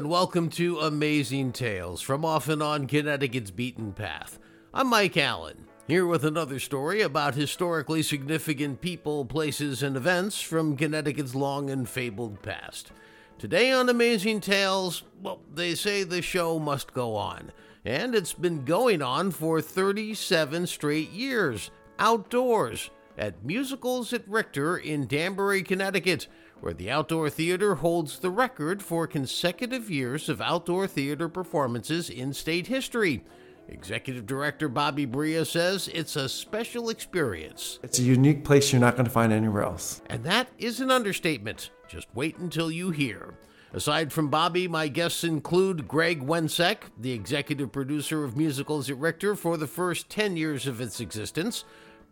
and 0.00 0.08
welcome 0.08 0.48
to 0.48 0.78
Amazing 0.78 1.52
Tales 1.52 2.00
from 2.00 2.24
off 2.24 2.48
and 2.48 2.62
on 2.62 2.86
Connecticut's 2.86 3.50
beaten 3.50 3.92
path. 3.92 4.38
I'm 4.72 4.86
Mike 4.86 5.18
Allen, 5.18 5.66
here 5.86 6.06
with 6.06 6.24
another 6.24 6.58
story 6.58 7.02
about 7.02 7.34
historically 7.34 8.02
significant 8.02 8.80
people, 8.80 9.26
places, 9.26 9.82
and 9.82 9.98
events 9.98 10.40
from 10.40 10.78
Connecticut's 10.78 11.34
long 11.34 11.68
and 11.68 11.86
fabled 11.86 12.40
past. 12.40 12.92
Today 13.36 13.72
on 13.72 13.90
Amazing 13.90 14.40
Tales, 14.40 15.02
well, 15.20 15.42
they 15.52 15.74
say 15.74 16.02
the 16.02 16.22
show 16.22 16.58
must 16.58 16.94
go 16.94 17.14
on, 17.14 17.52
and 17.84 18.14
it's 18.14 18.32
been 18.32 18.64
going 18.64 19.02
on 19.02 19.30
for 19.30 19.60
37 19.60 20.66
straight 20.66 21.10
years, 21.10 21.70
outdoors, 21.98 22.88
at 23.18 23.44
Musicals 23.44 24.14
at 24.14 24.26
Richter 24.26 24.78
in 24.78 25.06
Danbury, 25.06 25.62
Connecticut 25.62 26.26
where 26.60 26.74
the 26.74 26.90
Outdoor 26.90 27.30
Theater 27.30 27.76
holds 27.76 28.18
the 28.18 28.30
record 28.30 28.82
for 28.82 29.06
consecutive 29.06 29.90
years 29.90 30.28
of 30.28 30.40
outdoor 30.40 30.86
theater 30.86 31.28
performances 31.28 32.10
in 32.10 32.32
state 32.32 32.66
history. 32.66 33.22
Executive 33.68 34.26
Director 34.26 34.68
Bobby 34.68 35.04
Bria 35.04 35.44
says 35.44 35.88
it's 35.92 36.16
a 36.16 36.28
special 36.28 36.88
experience. 36.88 37.78
It's 37.82 37.98
a 37.98 38.02
unique 38.02 38.44
place 38.44 38.72
you're 38.72 38.80
not 38.80 38.96
going 38.96 39.06
to 39.06 39.10
find 39.10 39.32
anywhere 39.32 39.62
else. 39.62 40.02
And 40.06 40.24
that 40.24 40.48
is 40.58 40.80
an 40.80 40.90
understatement. 40.90 41.70
Just 41.88 42.08
wait 42.14 42.38
until 42.38 42.70
you 42.70 42.90
hear. 42.90 43.34
Aside 43.72 44.12
from 44.12 44.28
Bobby, 44.28 44.66
my 44.66 44.88
guests 44.88 45.22
include 45.22 45.86
Greg 45.86 46.26
Wensek, 46.26 46.78
the 46.98 47.12
executive 47.12 47.70
producer 47.70 48.24
of 48.24 48.36
musicals 48.36 48.90
at 48.90 48.98
Richter 48.98 49.36
for 49.36 49.56
the 49.56 49.68
first 49.68 50.10
10 50.10 50.36
years 50.36 50.66
of 50.66 50.80
its 50.80 50.98
existence, 50.98 51.64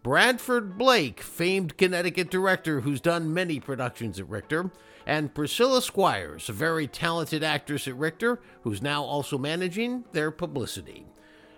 Bradford 0.02 0.79
Blake, 0.79 1.20
famed 1.20 1.77
Connecticut 1.77 2.30
director 2.30 2.80
who's 2.80 3.01
done 3.01 3.35
many 3.35 3.59
productions 3.59 4.18
at 4.21 4.29
Richter, 4.29 4.71
and 5.07 5.35
Priscilla 5.35 5.82
Squires, 5.82 6.49
a 6.49 6.52
very 6.52 6.87
talented 6.87 7.43
actress 7.43 7.88
at 7.88 7.96
Richter 7.96 8.41
who's 8.63 8.80
now 8.82 9.02
also 9.02 9.38
managing 9.38 10.04
their 10.13 10.30
publicity. 10.30 11.07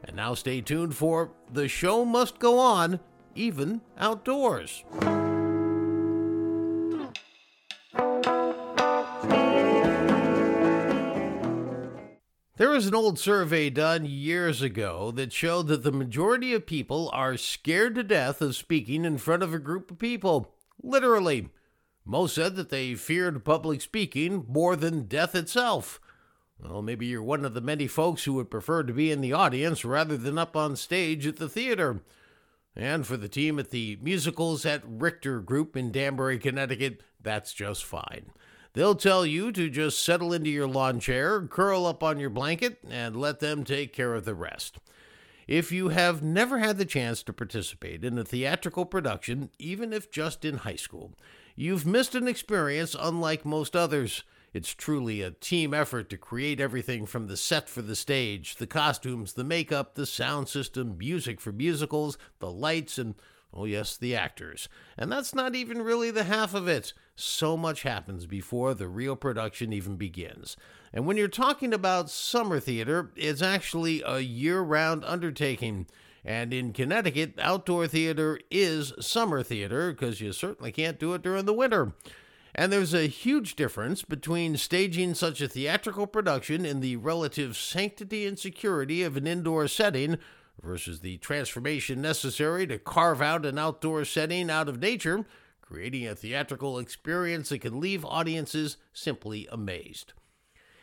And 0.04 0.16
now 0.16 0.34
stay 0.34 0.60
tuned 0.60 0.94
for 0.94 1.32
The 1.52 1.68
Show 1.68 2.04
Must 2.04 2.38
Go 2.38 2.58
On, 2.58 3.00
even 3.34 3.82
outdoors. 3.98 4.84
There 12.60 12.68
was 12.68 12.86
an 12.86 12.94
old 12.94 13.18
survey 13.18 13.70
done 13.70 14.04
years 14.04 14.60
ago 14.60 15.10
that 15.12 15.32
showed 15.32 15.68
that 15.68 15.82
the 15.82 15.90
majority 15.90 16.52
of 16.52 16.66
people 16.66 17.08
are 17.14 17.38
scared 17.38 17.94
to 17.94 18.02
death 18.02 18.42
of 18.42 18.54
speaking 18.54 19.06
in 19.06 19.16
front 19.16 19.42
of 19.42 19.54
a 19.54 19.58
group 19.58 19.90
of 19.90 19.98
people. 19.98 20.52
Literally. 20.82 21.48
Most 22.04 22.34
said 22.34 22.56
that 22.56 22.68
they 22.68 22.94
feared 22.96 23.46
public 23.46 23.80
speaking 23.80 24.44
more 24.46 24.76
than 24.76 25.04
death 25.04 25.34
itself. 25.34 26.02
Well, 26.62 26.82
maybe 26.82 27.06
you're 27.06 27.22
one 27.22 27.46
of 27.46 27.54
the 27.54 27.62
many 27.62 27.86
folks 27.86 28.24
who 28.24 28.34
would 28.34 28.50
prefer 28.50 28.82
to 28.82 28.92
be 28.92 29.10
in 29.10 29.22
the 29.22 29.32
audience 29.32 29.82
rather 29.82 30.18
than 30.18 30.36
up 30.36 30.54
on 30.54 30.76
stage 30.76 31.26
at 31.26 31.36
the 31.36 31.48
theater. 31.48 32.02
And 32.76 33.06
for 33.06 33.16
the 33.16 33.26
team 33.30 33.58
at 33.58 33.70
the 33.70 33.98
Musicals 34.02 34.66
at 34.66 34.82
Richter 34.86 35.40
Group 35.40 35.78
in 35.78 35.90
Danbury, 35.90 36.38
Connecticut, 36.38 37.04
that's 37.22 37.54
just 37.54 37.86
fine. 37.86 38.32
They'll 38.72 38.94
tell 38.94 39.26
you 39.26 39.50
to 39.52 39.68
just 39.68 40.04
settle 40.04 40.32
into 40.32 40.50
your 40.50 40.68
lawn 40.68 41.00
chair, 41.00 41.40
curl 41.42 41.86
up 41.86 42.02
on 42.02 42.20
your 42.20 42.30
blanket, 42.30 42.78
and 42.88 43.16
let 43.16 43.40
them 43.40 43.64
take 43.64 43.92
care 43.92 44.14
of 44.14 44.24
the 44.24 44.34
rest. 44.34 44.78
If 45.48 45.72
you 45.72 45.88
have 45.88 46.22
never 46.22 46.58
had 46.58 46.78
the 46.78 46.84
chance 46.84 47.24
to 47.24 47.32
participate 47.32 48.04
in 48.04 48.16
a 48.16 48.24
theatrical 48.24 48.86
production, 48.86 49.50
even 49.58 49.92
if 49.92 50.08
just 50.08 50.44
in 50.44 50.58
high 50.58 50.76
school, 50.76 51.12
you've 51.56 51.84
missed 51.84 52.14
an 52.14 52.28
experience 52.28 52.94
unlike 52.98 53.44
most 53.44 53.74
others. 53.74 54.22
It's 54.52 54.72
truly 54.72 55.22
a 55.22 55.32
team 55.32 55.74
effort 55.74 56.08
to 56.10 56.16
create 56.16 56.60
everything 56.60 57.04
from 57.06 57.26
the 57.26 57.36
set 57.36 57.68
for 57.68 57.82
the 57.82 57.96
stage, 57.96 58.56
the 58.56 58.66
costumes, 58.68 59.32
the 59.32 59.42
makeup, 59.42 59.96
the 59.96 60.06
sound 60.06 60.48
system, 60.48 60.96
music 60.96 61.40
for 61.40 61.50
musicals, 61.50 62.16
the 62.38 62.50
lights, 62.50 62.98
and 62.98 63.16
Oh, 63.52 63.64
yes, 63.64 63.96
the 63.96 64.14
actors. 64.14 64.68
And 64.96 65.10
that's 65.10 65.34
not 65.34 65.56
even 65.56 65.82
really 65.82 66.10
the 66.10 66.24
half 66.24 66.54
of 66.54 66.68
it. 66.68 66.92
So 67.20 67.56
much 67.56 67.82
happens 67.82 68.26
before 68.26 68.74
the 68.74 68.88
real 68.88 69.16
production 69.16 69.72
even 69.72 69.96
begins. 69.96 70.56
And 70.92 71.06
when 71.06 71.16
you're 71.16 71.28
talking 71.28 71.72
about 71.72 72.10
summer 72.10 72.58
theater, 72.58 73.10
it's 73.14 73.42
actually 73.42 74.02
a 74.04 74.20
year 74.20 74.60
round 74.60 75.04
undertaking. 75.04 75.86
And 76.24 76.52
in 76.52 76.72
Connecticut, 76.72 77.34
outdoor 77.38 77.86
theater 77.86 78.40
is 78.50 78.92
summer 79.00 79.42
theater 79.42 79.92
because 79.92 80.20
you 80.20 80.32
certainly 80.32 80.72
can't 80.72 80.98
do 80.98 81.14
it 81.14 81.22
during 81.22 81.44
the 81.44 81.52
winter. 81.52 81.92
And 82.54 82.72
there's 82.72 82.94
a 82.94 83.06
huge 83.06 83.54
difference 83.54 84.02
between 84.02 84.56
staging 84.56 85.14
such 85.14 85.40
a 85.40 85.48
theatrical 85.48 86.06
production 86.06 86.66
in 86.66 86.80
the 86.80 86.96
relative 86.96 87.56
sanctity 87.56 88.26
and 88.26 88.38
security 88.38 89.02
of 89.02 89.16
an 89.16 89.26
indoor 89.26 89.68
setting 89.68 90.18
versus 90.60 91.00
the 91.00 91.16
transformation 91.18 92.02
necessary 92.02 92.66
to 92.66 92.78
carve 92.78 93.22
out 93.22 93.46
an 93.46 93.58
outdoor 93.58 94.04
setting 94.04 94.50
out 94.50 94.68
of 94.68 94.80
nature, 94.80 95.26
creating 95.70 96.06
a 96.06 96.16
theatrical 96.16 96.80
experience 96.80 97.50
that 97.50 97.60
can 97.60 97.78
leave 97.78 98.04
audiences 98.04 98.76
simply 98.92 99.46
amazed. 99.52 100.12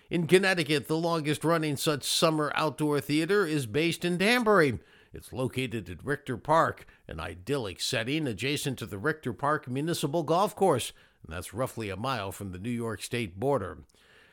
In 0.10 0.28
Connecticut, 0.28 0.88
the 0.88 0.96
longest 0.96 1.44
running 1.44 1.76
such 1.76 2.06
summer 2.06 2.54
outdoor 2.56 3.02
theater 3.02 3.46
is 3.46 3.66
based 3.66 4.06
in 4.06 4.18
Danbury. 4.18 4.80
It's 5.14 5.34
located 5.34 5.90
at 5.90 6.06
Richter 6.06 6.38
Park, 6.38 6.86
an 7.06 7.20
idyllic 7.20 7.82
setting 7.82 8.28
adjacent 8.28 8.80
to 8.80 8.86
the 8.86 8.98
Richter 8.98 9.34
Park 9.34 9.68
Municipal 9.68 10.24
Golf 10.24 10.56
Course, 10.56 10.94
and 11.22 11.36
that's 11.36 11.54
roughly 11.54 11.90
a 11.90 11.98
mile 11.98 12.32
from 12.32 12.54
the 12.54 12.60
New 12.60 12.70
York 12.70 13.02
state 13.02 13.38
border. 13.38 13.80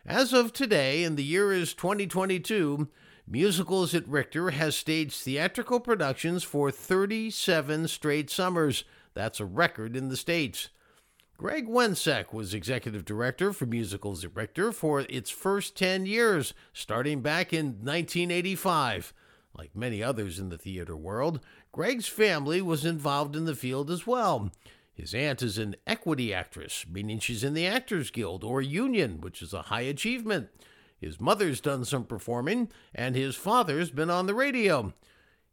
As 0.07 0.33
of 0.33 0.53
today, 0.53 1.03
and 1.03 1.17
the 1.17 1.25
year 1.25 1.53
is 1.53 1.75
2022, 1.75 2.89
Musicals 3.27 3.93
at 3.95 4.07
Richter 4.07 4.51
has 4.51 4.77
staged 4.77 5.21
theatrical 5.21 5.81
productions 5.81 6.45
for 6.45 6.71
37 6.71 7.89
straight 7.89 8.31
summers. 8.31 8.85
That's 9.15 9.41
a 9.41 9.47
record 9.47 9.97
in 9.97 10.09
the 10.09 10.17
States. 10.17 10.69
Greg 11.37 11.67
Wensek 11.67 12.33
was 12.33 12.55
executive 12.55 13.05
director 13.05 13.53
for 13.53 13.67
Musicals 13.67 14.25
Richter 14.27 14.71
for 14.71 15.01
its 15.01 15.31
first 15.31 15.77
10 15.77 16.07
years, 16.07 16.55
starting 16.73 17.23
back 17.23 17.53
in 17.53 17.67
1985. 17.83 19.13
Like 19.57 19.75
many 19.75 20.03
others 20.03 20.39
in 20.39 20.49
the 20.49 20.59
theater 20.59 20.97
world, 20.97 21.41
Greg's 21.73 22.09
family 22.09 22.61
was 22.61 22.85
involved 22.85 23.37
in 23.37 23.45
the 23.45 23.55
field 23.55 23.91
as 23.91 24.07
well. 24.07 24.51
His 24.93 25.13
aunt 25.13 25.43
is 25.43 25.59
an 25.59 25.75
equity 25.87 26.33
actress, 26.33 26.87
meaning 26.89 27.19
she's 27.19 27.43
in 27.43 27.55
the 27.55 27.67
Actors 27.67 28.11
Guild 28.11 28.45
or 28.45 28.63
union, 28.63 29.21
which 29.21 29.43
is 29.43 29.53
a 29.53 29.63
high 29.63 29.83
achievement. 29.83 30.51
His 31.01 31.21
mother's 31.21 31.61
done 31.61 31.85
some 31.85 32.05
performing, 32.05 32.71
and 32.95 33.17
his 33.17 33.35
father's 33.35 33.91
been 33.91 34.09
on 34.09 34.27
the 34.27 34.35
radio. 34.35 34.95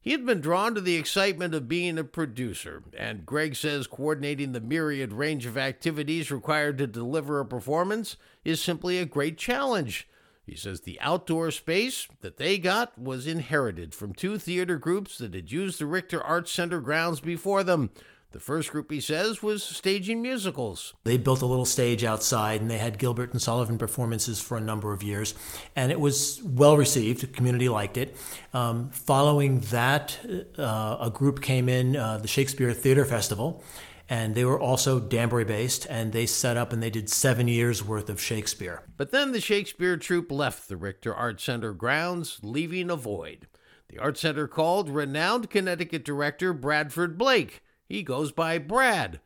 He 0.02 0.14
had 0.14 0.26
been 0.26 0.42
drawn 0.42 0.74
to 0.74 0.82
the 0.82 0.96
excitement 0.96 1.54
of 1.54 1.68
being 1.68 2.00
a 2.00 2.04
producer, 2.04 2.82
and 2.98 3.24
Greg 3.24 3.56
says 3.56 3.86
coordinating 3.86 4.52
the 4.52 4.60
myriad 4.60 5.14
range 5.14 5.46
of 5.46 5.60
activities 5.60 6.32
required 6.32 6.80
to 6.80 6.88
deliver 6.88 7.40
a 7.40 7.46
performance 7.46 8.18
is 8.44 8.60
simply 8.60 8.98
a 8.98 9.06
great 9.06 9.38
challenge. 9.38 10.08
He 10.44 10.56
says 10.56 10.82
the 10.82 11.00
outdoor 11.02 11.52
space 11.52 12.08
that 12.22 12.38
they 12.38 12.58
got 12.58 12.98
was 12.98 13.28
inherited 13.28 13.94
from 13.94 14.14
two 14.14 14.40
theater 14.40 14.80
groups 14.80 15.20
that 15.20 15.36
had 15.36 15.52
used 15.52 15.80
the 15.80 15.86
Richter 15.86 16.20
Arts 16.22 16.52
Center 16.52 16.82
grounds 16.82 17.20
before 17.20 17.64
them. 17.64 17.92
The 18.32 18.40
first 18.40 18.72
group, 18.72 18.90
he 18.90 19.02
says, 19.02 19.44
was 19.44 19.62
staging 19.62 20.22
musicals. 20.22 20.94
They 21.04 21.18
built 21.18 21.42
a 21.42 21.46
little 21.46 21.66
stage 21.66 22.06
outside 22.06 22.62
and 22.62 22.72
they 22.72 22.78
had 22.78 22.98
Gilbert 22.98 23.34
and 23.34 23.42
Sullivan 23.42 23.78
performances 23.78 24.40
for 24.40 24.56
a 24.56 24.62
number 24.62 24.94
of 24.94 25.04
years. 25.04 25.36
And 25.76 25.92
it 25.92 26.00
was 26.00 26.42
well 26.44 26.78
received. 26.78 27.22
The 27.22 27.28
community 27.28 27.68
liked 27.68 27.98
it. 27.98 28.16
Um, 28.54 28.90
following 28.92 29.60
that, 29.72 30.18
uh, 30.58 30.98
a 31.02 31.10
group 31.10 31.42
came 31.42 31.68
in, 31.68 31.98
uh, 31.98 32.20
the 32.20 32.28
Shakespeare 32.28 32.72
Theater 32.72 33.04
Festival, 33.04 33.62
and 34.08 34.34
they 34.34 34.46
were 34.46 34.60
also 34.60 35.00
Danbury 35.00 35.46
based, 35.46 35.86
and 35.90 36.14
they 36.14 36.26
set 36.26 36.56
up 36.56 36.72
and 36.72 36.82
they 36.82 36.90
did 36.90 37.10
seven 37.10 37.50
years 37.50 37.84
worth 37.84 38.10
of 38.10 38.22
Shakespeare. 38.22 38.84
But 38.96 39.12
then 39.12 39.34
the 39.34 39.42
Shakespeare 39.42 39.98
troupe 39.98 40.32
left 40.32 40.70
the 40.70 40.78
Richter 40.78 41.14
Art 41.14 41.42
Center 41.42 41.74
grounds, 41.74 42.40
leaving 42.42 42.90
a 42.90 42.96
void. 42.96 43.48
The 43.90 44.00
Art 44.00 44.18
Center 44.18 44.48
called 44.48 44.90
renowned 44.90 45.50
Connecticut 45.50 46.06
director 46.06 46.54
Bradford 46.54 47.18
Blake 47.18 47.62
he 47.92 48.04
goes 48.04 48.32
by 48.32 48.58
Brad. 48.58 49.20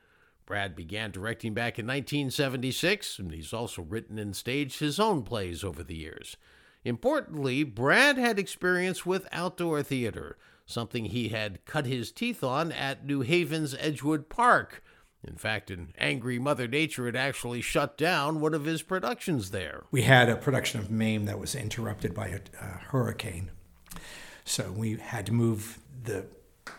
Brad 0.46 0.76
began 0.76 1.12
directing 1.12 1.54
back 1.54 1.80
in 1.80 1.88
1976, 1.88 3.20
and 3.20 3.32
he's 3.32 3.54
also 3.54 3.82
written 3.82 4.20
and 4.20 4.36
staged 4.36 4.80
his 4.80 5.00
own 5.00 5.24
plays 5.24 5.64
over 5.64 5.84
the 5.84 5.96
years. 5.96 6.38
Importantly, 6.84 7.64
Brad 7.64 8.18
had 8.18 8.38
experience 8.38 9.06
with 9.06 9.28
outdoor 9.32 9.82
theater, 9.82 10.38
something 10.66 11.06
he 11.06 11.30
had 11.30 11.66
cut 11.66 11.86
his 11.86 12.12
teeth 12.12 12.44
on 12.44 12.72
at 12.72 13.06
New 13.06 13.22
Haven's 13.22 13.76
Edgewood 13.80 14.30
Park. 14.30 14.84
In 15.24 15.36
fact, 15.36 15.72
an 15.72 15.94
angry 15.98 16.38
Mother 16.38 16.68
Nature 16.68 17.08
had 17.08 17.16
actually 17.16 17.62
shut 17.62 17.98
down 17.98 18.40
one 18.40 18.54
of 18.54 18.66
his 18.66 18.84
productions 18.84 19.50
there. 19.50 19.86
We 19.90 20.04
had 20.04 20.30
a 20.30 20.36
production 20.36 20.80
of 20.80 20.92
Mame 20.92 21.26
that 21.26 21.40
was 21.40 21.56
interrupted 21.56 22.14
by 22.14 22.28
a, 22.28 22.40
a 22.62 22.66
hurricane. 22.66 23.50
So 24.44 24.72
we 24.72 24.98
had 24.98 25.26
to 25.26 25.34
move 25.34 25.80
the 26.04 26.28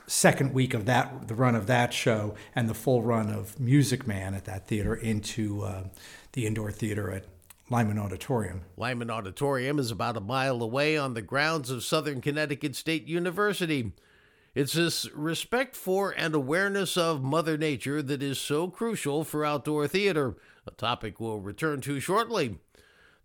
second 0.07 0.53
week 0.55 0.75
of 0.75 0.87
that, 0.87 1.29
the 1.29 1.35
run 1.35 1.55
of 1.55 1.67
that 1.67 1.93
show, 1.93 2.35
and 2.55 2.69
the 2.69 2.75
full 2.75 3.03
run 3.03 3.31
of 3.31 3.59
Music 3.59 4.07
Man 4.07 4.35
at 4.35 4.45
that 4.45 4.67
theater 4.67 4.95
into 4.95 5.63
uh, 5.63 5.85
the 6.33 6.47
indoor 6.47 6.71
theater 6.71 7.11
at 7.11 7.25
Lyman 7.69 7.99
Auditorium. 7.99 8.63
Lyman 8.77 9.11
Auditorium 9.11 9.79
is 9.79 9.91
about 9.91 10.17
a 10.17 10.21
mile 10.21 10.63
away 10.63 10.97
on 10.97 11.15
the 11.15 11.23
grounds 11.23 11.71
of 11.71 11.83
Southern 11.83 12.21
Connecticut 12.21 12.77
State 12.77 13.07
University. 13.07 13.93
It's 14.55 14.73
this 14.73 15.11
respect 15.13 15.77
for 15.77 16.13
and 16.17 16.35
awareness 16.35 16.97
of 16.97 17.23
Mother 17.23 17.59
Nature 17.59 18.01
that 18.03 18.23
is 18.23 18.39
so 18.39 18.69
crucial 18.69 19.25
for 19.25 19.45
outdoor 19.45 19.89
theater, 19.89 20.37
a 20.67 20.71
topic 20.71 21.21
we'll 21.21 21.41
return 21.41 21.81
to 21.83 22.01
shortly. 22.01 22.59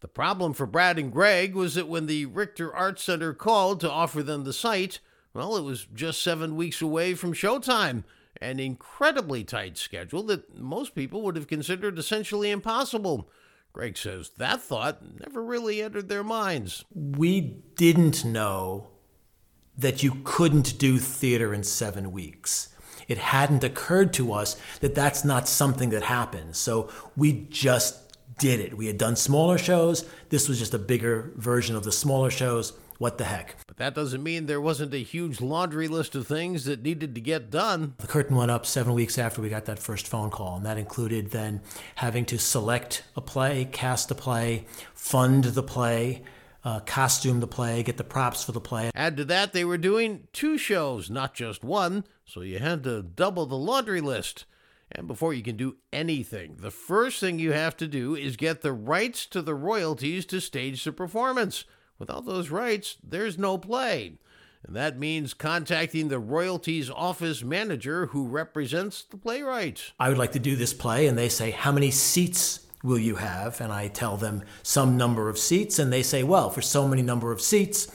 The 0.02 0.08
problem 0.08 0.54
for 0.54 0.66
Brad 0.66 0.98
and 0.98 1.12
Greg 1.12 1.54
was 1.54 1.76
that 1.76 1.88
when 1.88 2.08
the 2.08 2.26
Richter 2.26 2.74
Arts 2.74 3.04
Center 3.04 3.34
called 3.34 3.80
to 3.82 3.92
offer 3.92 4.24
them 4.24 4.44
the 4.44 4.52
site, 4.52 5.00
well, 5.34 5.56
it 5.56 5.64
was 5.64 5.88
just 5.94 6.22
seven 6.22 6.56
weeks 6.56 6.82
away 6.82 7.14
from 7.14 7.34
showtime, 7.34 8.04
an 8.42 8.60
incredibly 8.60 9.44
tight 9.44 9.78
schedule 9.78 10.24
that 10.24 10.58
most 10.58 10.96
people 10.96 11.22
would 11.22 11.36
have 11.36 11.48
considered 11.48 11.98
essentially 11.98 12.52
impossible. 12.52 13.30
Greg 13.74 13.98
says 13.98 14.32
that 14.38 14.62
thought 14.62 15.02
never 15.22 15.42
really 15.42 15.82
entered 15.82 16.10
their 16.10 16.24
minds. 16.24 16.84
We 16.94 17.42
didn't 17.76 18.26
know 18.26 18.88
that 19.78 20.04
you 20.04 20.18
couldn't 20.24 20.78
do 20.78 20.98
theater 20.98 21.54
in 21.54 21.64
seven 21.64 22.12
weeks. 22.12 22.70
It 23.08 23.18
hadn't 23.18 23.64
occurred 23.64 24.14
to 24.14 24.34
us 24.34 24.58
that 24.82 24.96
that's 24.96 25.24
not 25.24 25.48
something 25.48 25.90
that 25.90 26.04
happens. 26.04 26.58
So 26.58 26.90
we 27.16 27.48
just 27.50 27.98
did 28.38 28.60
it. 28.60 28.78
We 28.78 28.88
had 28.88 28.98
done 28.98 29.16
smaller 29.16 29.58
shows. 29.58 30.06
This 30.30 30.50
was 30.50 30.60
just 30.60 30.74
a 30.74 30.80
bigger 30.80 31.32
version 31.36 31.76
of 31.76 31.84
the 31.84 31.92
smaller 31.92 32.30
shows. 32.30 32.74
What 33.02 33.18
the 33.18 33.24
heck? 33.24 33.56
But 33.66 33.78
that 33.78 33.96
doesn't 33.96 34.22
mean 34.22 34.46
there 34.46 34.62
wasn't 34.62 34.94
a 34.94 35.00
huge 35.00 35.42
laundry 35.42 35.88
list 35.88 36.14
of 36.14 36.28
things 36.28 36.66
that 36.66 36.84
needed 36.84 37.16
to 37.16 37.22
get 37.22 37.50
done. 37.50 37.96
The 37.98 38.06
curtain 38.06 38.36
went 38.36 38.52
up 38.52 38.64
seven 38.64 38.94
weeks 38.94 39.18
after 39.18 39.42
we 39.42 39.50
got 39.50 39.66
that 39.66 39.80
first 39.80 40.08
phone 40.08 40.30
call, 40.30 40.58
and 40.58 40.66
that 40.68 40.78
included 40.78 41.32
then 41.32 41.62
having 41.96 42.26
to 42.26 42.38
select 42.38 43.04
a 43.16 43.22
play, 43.22 43.68
cast 43.72 44.12
a 44.12 44.14
play, 44.14 44.68
fund 44.94 45.46
the 45.46 45.64
play, 45.64 46.22
uh, 46.64 46.82
costume 46.82 47.40
the 47.40 47.48
play, 47.48 47.82
get 47.82 47.98
the 47.98 48.04
props 48.04 48.44
for 48.44 48.52
the 48.52 48.62
play. 48.62 48.92
Add 48.94 49.18
to 49.18 49.26
that, 49.26 49.52
they 49.52 49.66
were 49.66 49.80
doing 49.80 50.28
two 50.32 50.60
shows, 50.60 51.10
not 51.10 51.34
just 51.34 51.64
one, 51.64 52.04
so 52.24 52.42
you 52.42 52.60
had 52.60 52.84
to 52.84 53.02
double 53.02 53.48
the 53.48 53.58
laundry 53.58 54.02
list. 54.02 54.46
And 54.92 55.08
before 55.08 55.34
you 55.34 55.42
can 55.42 55.58
do 55.58 55.78
anything, 55.92 56.58
the 56.60 56.70
first 56.70 57.20
thing 57.20 57.40
you 57.40 57.54
have 57.54 57.76
to 57.78 57.88
do 57.88 58.14
is 58.14 58.36
get 58.38 58.62
the 58.62 58.74
rights 58.74 59.26
to 59.26 59.42
the 59.42 59.56
royalties 59.56 60.24
to 60.28 60.40
stage 60.40 60.84
the 60.84 60.92
performance. 60.92 61.66
Without 62.02 62.26
those 62.26 62.50
rights, 62.50 62.98
there's 63.08 63.38
no 63.38 63.60
play. 63.60 64.14
And 64.66 64.76
that 64.76 64.98
means 64.98 65.36
contacting 65.36 66.08
the 66.08 66.18
royalties 66.18 66.90
office 66.90 67.44
manager 67.44 68.08
who 68.08 68.26
represents 68.26 69.04
the 69.04 69.18
playwright. 69.18 69.92
I 70.00 70.10
would 70.10 70.18
like 70.18 70.32
to 70.32 70.40
do 70.40 70.56
this 70.56 70.74
play, 70.74 71.06
and 71.06 71.16
they 71.16 71.30
say, 71.30 71.52
How 71.52 71.72
many 71.72 71.92
seats 71.92 72.62
will 72.84 72.98
you 72.98 73.18
have? 73.18 73.62
And 73.62 73.72
I 73.72 73.88
tell 73.88 74.18
them 74.18 74.42
some 74.64 74.98
number 74.98 75.30
of 75.30 75.38
seats, 75.38 75.78
and 75.78 75.94
they 75.94 76.02
say, 76.02 76.24
Well, 76.24 76.50
for 76.50 76.64
so 76.64 76.88
many 76.88 77.04
number 77.04 77.32
of 77.32 77.40
seats, 77.40 77.94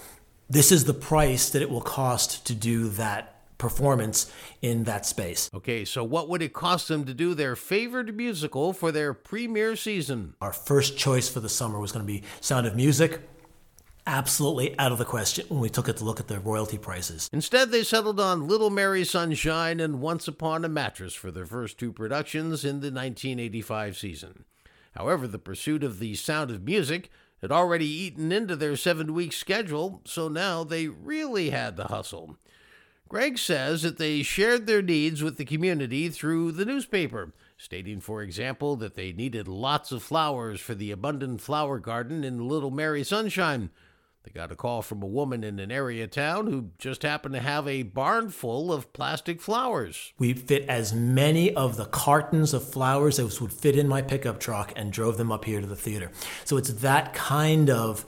this 0.48 0.70
is 0.70 0.84
the 0.84 0.94
price 0.94 1.50
that 1.50 1.60
it 1.60 1.68
will 1.68 1.80
cost 1.80 2.46
to 2.46 2.54
do 2.54 2.88
that 2.90 3.32
performance 3.58 4.30
in 4.62 4.84
that 4.84 5.04
space. 5.04 5.50
Okay, 5.52 5.84
so 5.84 6.04
what 6.04 6.28
would 6.28 6.42
it 6.42 6.52
cost 6.52 6.86
them 6.86 7.04
to 7.06 7.14
do 7.14 7.34
their 7.34 7.56
favorite 7.56 8.14
musical 8.14 8.72
for 8.72 8.92
their 8.92 9.14
premiere 9.14 9.74
season? 9.74 10.34
Our 10.40 10.52
first 10.52 10.96
choice 10.96 11.28
for 11.28 11.40
the 11.40 11.48
summer 11.48 11.80
was 11.80 11.90
going 11.90 12.06
to 12.06 12.12
be 12.12 12.22
Sound 12.40 12.68
of 12.68 12.76
Music 12.76 13.20
absolutely 14.06 14.78
out 14.78 14.92
of 14.92 14.98
the 14.98 15.04
question 15.04 15.46
when 15.48 15.60
we 15.60 15.68
took 15.68 15.88
a 15.88 16.04
look 16.04 16.20
at 16.20 16.28
the 16.28 16.38
royalty 16.38 16.78
prices. 16.78 17.28
Instead, 17.32 17.70
they 17.70 17.82
settled 17.82 18.20
on 18.20 18.46
Little 18.46 18.70
Mary 18.70 19.04
Sunshine 19.04 19.80
and 19.80 20.00
Once 20.00 20.28
Upon 20.28 20.64
a 20.64 20.68
Mattress 20.68 21.14
for 21.14 21.30
their 21.30 21.46
first 21.46 21.78
two 21.78 21.92
productions 21.92 22.64
in 22.64 22.80
the 22.80 22.92
1985 22.92 23.96
season. 23.96 24.44
However, 24.94 25.26
the 25.26 25.38
pursuit 25.38 25.82
of 25.84 25.98
the 25.98 26.14
sound 26.14 26.50
of 26.50 26.62
music 26.64 27.10
had 27.42 27.52
already 27.52 27.86
eaten 27.86 28.32
into 28.32 28.56
their 28.56 28.76
seven 28.76 29.12
week 29.12 29.32
schedule, 29.32 30.00
so 30.04 30.28
now 30.28 30.64
they 30.64 30.88
really 30.88 31.50
had 31.50 31.76
to 31.76 31.84
hustle. 31.84 32.36
Greg 33.08 33.38
says 33.38 33.82
that 33.82 33.98
they 33.98 34.22
shared 34.22 34.66
their 34.66 34.82
needs 34.82 35.22
with 35.22 35.36
the 35.36 35.44
community 35.44 36.08
through 36.08 36.50
the 36.50 36.64
newspaper, 36.64 37.32
stating, 37.56 38.00
for 38.00 38.20
example, 38.20 38.74
that 38.76 38.94
they 38.94 39.12
needed 39.12 39.46
lots 39.46 39.92
of 39.92 40.02
flowers 40.02 40.60
for 40.60 40.74
the 40.74 40.90
abundant 40.90 41.40
flower 41.40 41.78
garden 41.78 42.24
in 42.24 42.48
Little 42.48 42.72
Mary 42.72 43.04
Sunshine, 43.04 43.70
they 44.26 44.32
got 44.32 44.50
a 44.50 44.56
call 44.56 44.82
from 44.82 45.02
a 45.02 45.06
woman 45.06 45.44
in 45.44 45.60
an 45.60 45.70
area 45.70 46.08
town 46.08 46.48
who 46.48 46.70
just 46.78 47.02
happened 47.02 47.34
to 47.34 47.40
have 47.40 47.68
a 47.68 47.84
barn 47.84 48.28
full 48.28 48.72
of 48.72 48.92
plastic 48.92 49.40
flowers. 49.40 50.12
We 50.18 50.32
fit 50.32 50.68
as 50.68 50.92
many 50.92 51.54
of 51.54 51.76
the 51.76 51.84
cartons 51.84 52.52
of 52.52 52.68
flowers 52.68 53.20
as 53.20 53.40
would 53.40 53.52
fit 53.52 53.76
in 53.78 53.86
my 53.86 54.02
pickup 54.02 54.40
truck 54.40 54.72
and 54.74 54.92
drove 54.92 55.16
them 55.16 55.30
up 55.30 55.44
here 55.44 55.60
to 55.60 55.66
the 55.66 55.76
theater. 55.76 56.10
So 56.44 56.56
it's 56.56 56.72
that 56.72 57.14
kind 57.14 57.70
of 57.70 58.04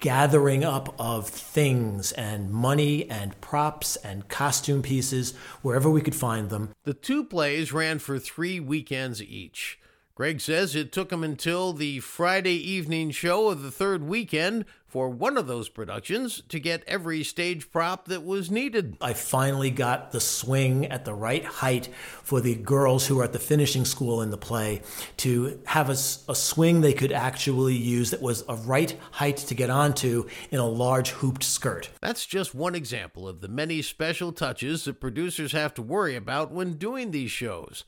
gathering 0.00 0.64
up 0.64 0.94
of 0.98 1.28
things 1.28 2.10
and 2.12 2.50
money 2.50 3.08
and 3.08 3.40
props 3.40 3.94
and 3.96 4.26
costume 4.28 4.82
pieces 4.82 5.36
wherever 5.62 5.88
we 5.88 6.00
could 6.00 6.14
find 6.16 6.50
them. 6.50 6.74
The 6.82 6.94
two 6.94 7.22
plays 7.22 7.72
ran 7.72 8.00
for 8.00 8.18
three 8.18 8.58
weekends 8.58 9.22
each. 9.22 9.78
Greg 10.20 10.38
says 10.38 10.76
it 10.76 10.92
took 10.92 11.10
him 11.10 11.24
until 11.24 11.72
the 11.72 11.98
Friday 12.00 12.52
evening 12.52 13.10
show 13.10 13.48
of 13.48 13.62
the 13.62 13.70
third 13.70 14.02
weekend 14.02 14.66
for 14.86 15.08
one 15.08 15.38
of 15.38 15.46
those 15.46 15.70
productions 15.70 16.42
to 16.50 16.60
get 16.60 16.84
every 16.86 17.24
stage 17.24 17.72
prop 17.72 18.04
that 18.04 18.22
was 18.22 18.50
needed. 18.50 18.98
I 19.00 19.14
finally 19.14 19.70
got 19.70 20.12
the 20.12 20.20
swing 20.20 20.84
at 20.84 21.06
the 21.06 21.14
right 21.14 21.42
height 21.42 21.88
for 22.22 22.42
the 22.42 22.54
girls 22.54 23.06
who 23.06 23.16
were 23.16 23.24
at 23.24 23.32
the 23.32 23.38
finishing 23.38 23.86
school 23.86 24.20
in 24.20 24.28
the 24.28 24.36
play 24.36 24.82
to 25.16 25.58
have 25.64 25.88
a, 25.88 25.92
a 25.92 26.34
swing 26.34 26.82
they 26.82 26.92
could 26.92 27.12
actually 27.12 27.76
use 27.76 28.10
that 28.10 28.20
was 28.20 28.44
a 28.46 28.56
right 28.56 28.94
height 29.12 29.38
to 29.38 29.54
get 29.54 29.70
onto 29.70 30.28
in 30.50 30.60
a 30.60 30.68
large 30.68 31.12
hooped 31.12 31.44
skirt. 31.44 31.88
That's 32.02 32.26
just 32.26 32.54
one 32.54 32.74
example 32.74 33.26
of 33.26 33.40
the 33.40 33.48
many 33.48 33.80
special 33.80 34.32
touches 34.32 34.84
that 34.84 35.00
producers 35.00 35.52
have 35.52 35.72
to 35.72 35.82
worry 35.82 36.14
about 36.14 36.52
when 36.52 36.74
doing 36.74 37.10
these 37.10 37.30
shows. 37.30 37.84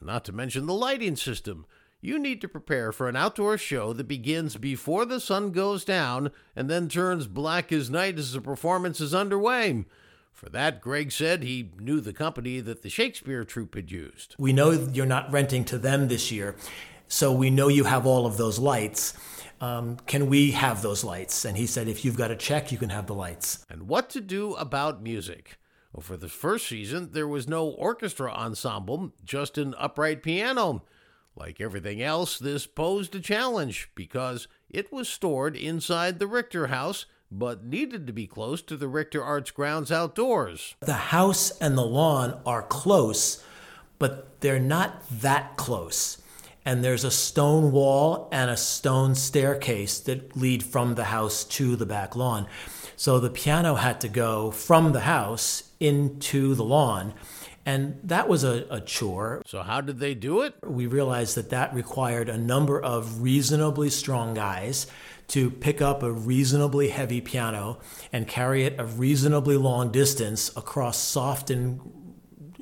Not 0.00 0.24
to 0.26 0.32
mention 0.32 0.66
the 0.66 0.74
lighting 0.74 1.16
system. 1.16 1.66
You 2.00 2.18
need 2.18 2.40
to 2.40 2.48
prepare 2.48 2.92
for 2.92 3.08
an 3.08 3.16
outdoor 3.16 3.58
show 3.58 3.92
that 3.92 4.08
begins 4.08 4.56
before 4.56 5.04
the 5.04 5.20
sun 5.20 5.50
goes 5.50 5.84
down 5.84 6.30
and 6.56 6.70
then 6.70 6.88
turns 6.88 7.26
black 7.26 7.70
as 7.72 7.90
night 7.90 8.18
as 8.18 8.32
the 8.32 8.40
performance 8.40 9.00
is 9.00 9.14
underway. 9.14 9.84
For 10.32 10.48
that, 10.48 10.80
Greg 10.80 11.12
said 11.12 11.42
he 11.42 11.70
knew 11.78 12.00
the 12.00 12.14
company 12.14 12.60
that 12.60 12.80
the 12.80 12.88
Shakespeare 12.88 13.44
troupe 13.44 13.74
had 13.74 13.90
used. 13.90 14.34
We 14.38 14.54
know 14.54 14.70
you're 14.70 15.04
not 15.04 15.30
renting 15.30 15.66
to 15.66 15.76
them 15.76 16.08
this 16.08 16.32
year, 16.32 16.56
so 17.06 17.30
we 17.30 17.50
know 17.50 17.68
you 17.68 17.84
have 17.84 18.06
all 18.06 18.24
of 18.24 18.38
those 18.38 18.58
lights. 18.58 19.12
Um, 19.60 19.98
can 20.06 20.30
we 20.30 20.52
have 20.52 20.80
those 20.80 21.04
lights? 21.04 21.44
And 21.44 21.58
he 21.58 21.66
said, 21.66 21.86
if 21.86 22.02
you've 22.02 22.16
got 22.16 22.30
a 22.30 22.36
check, 22.36 22.72
you 22.72 22.78
can 22.78 22.88
have 22.88 23.06
the 23.06 23.14
lights. 23.14 23.66
And 23.68 23.88
what 23.88 24.08
to 24.10 24.22
do 24.22 24.54
about 24.54 25.02
music? 25.02 25.58
For 25.98 26.16
the 26.16 26.28
first 26.28 26.68
season, 26.68 27.10
there 27.12 27.26
was 27.26 27.48
no 27.48 27.66
orchestra 27.66 28.32
ensemble, 28.32 29.12
just 29.24 29.58
an 29.58 29.74
upright 29.76 30.22
piano. 30.22 30.84
Like 31.34 31.60
everything 31.60 32.00
else, 32.00 32.38
this 32.38 32.66
posed 32.66 33.14
a 33.14 33.20
challenge 33.20 33.90
because 33.94 34.46
it 34.68 34.92
was 34.92 35.08
stored 35.08 35.56
inside 35.56 36.18
the 36.18 36.26
Richter 36.26 36.68
house, 36.68 37.06
but 37.30 37.64
needed 37.64 38.06
to 38.06 38.12
be 38.12 38.26
close 38.26 38.62
to 38.62 38.76
the 38.76 38.88
Richter 38.88 39.22
Arts 39.22 39.50
grounds 39.50 39.90
outdoors. 39.90 40.74
The 40.80 40.92
house 40.92 41.50
and 41.58 41.76
the 41.76 41.84
lawn 41.84 42.40
are 42.46 42.62
close, 42.62 43.44
but 43.98 44.40
they're 44.40 44.60
not 44.60 45.02
that 45.10 45.56
close. 45.56 46.20
And 46.64 46.84
there's 46.84 47.04
a 47.04 47.10
stone 47.10 47.72
wall 47.72 48.28
and 48.30 48.50
a 48.50 48.56
stone 48.56 49.14
staircase 49.14 49.98
that 50.00 50.36
lead 50.36 50.62
from 50.62 50.94
the 50.94 51.04
house 51.04 51.44
to 51.44 51.74
the 51.74 51.86
back 51.86 52.14
lawn. 52.14 52.46
So 53.00 53.18
the 53.18 53.30
piano 53.30 53.76
had 53.76 53.98
to 54.02 54.10
go 54.10 54.50
from 54.50 54.92
the 54.92 55.00
house 55.00 55.62
into 55.80 56.54
the 56.54 56.64
lawn. 56.64 57.14
And 57.64 57.98
that 58.04 58.28
was 58.28 58.44
a, 58.44 58.66
a, 58.68 58.82
chore. 58.82 59.40
So, 59.46 59.62
how 59.62 59.80
did 59.80 60.00
they 60.00 60.12
do 60.12 60.42
it? 60.42 60.54
We 60.62 60.86
realized 60.86 61.34
that 61.36 61.48
that 61.48 61.72
required 61.72 62.28
a 62.28 62.36
number 62.36 62.78
of 62.78 63.22
reasonably 63.22 63.88
strong 63.88 64.34
guys 64.34 64.86
to 65.28 65.50
pick 65.50 65.80
up 65.80 66.02
a 66.02 66.12
reasonably 66.12 66.90
heavy 66.90 67.22
piano 67.22 67.78
and 68.12 68.28
carry 68.28 68.64
it 68.64 68.74
a 68.78 68.84
reasonably 68.84 69.56
long 69.56 69.90
distance 69.90 70.54
across 70.54 70.98
soft 70.98 71.48
and 71.48 71.80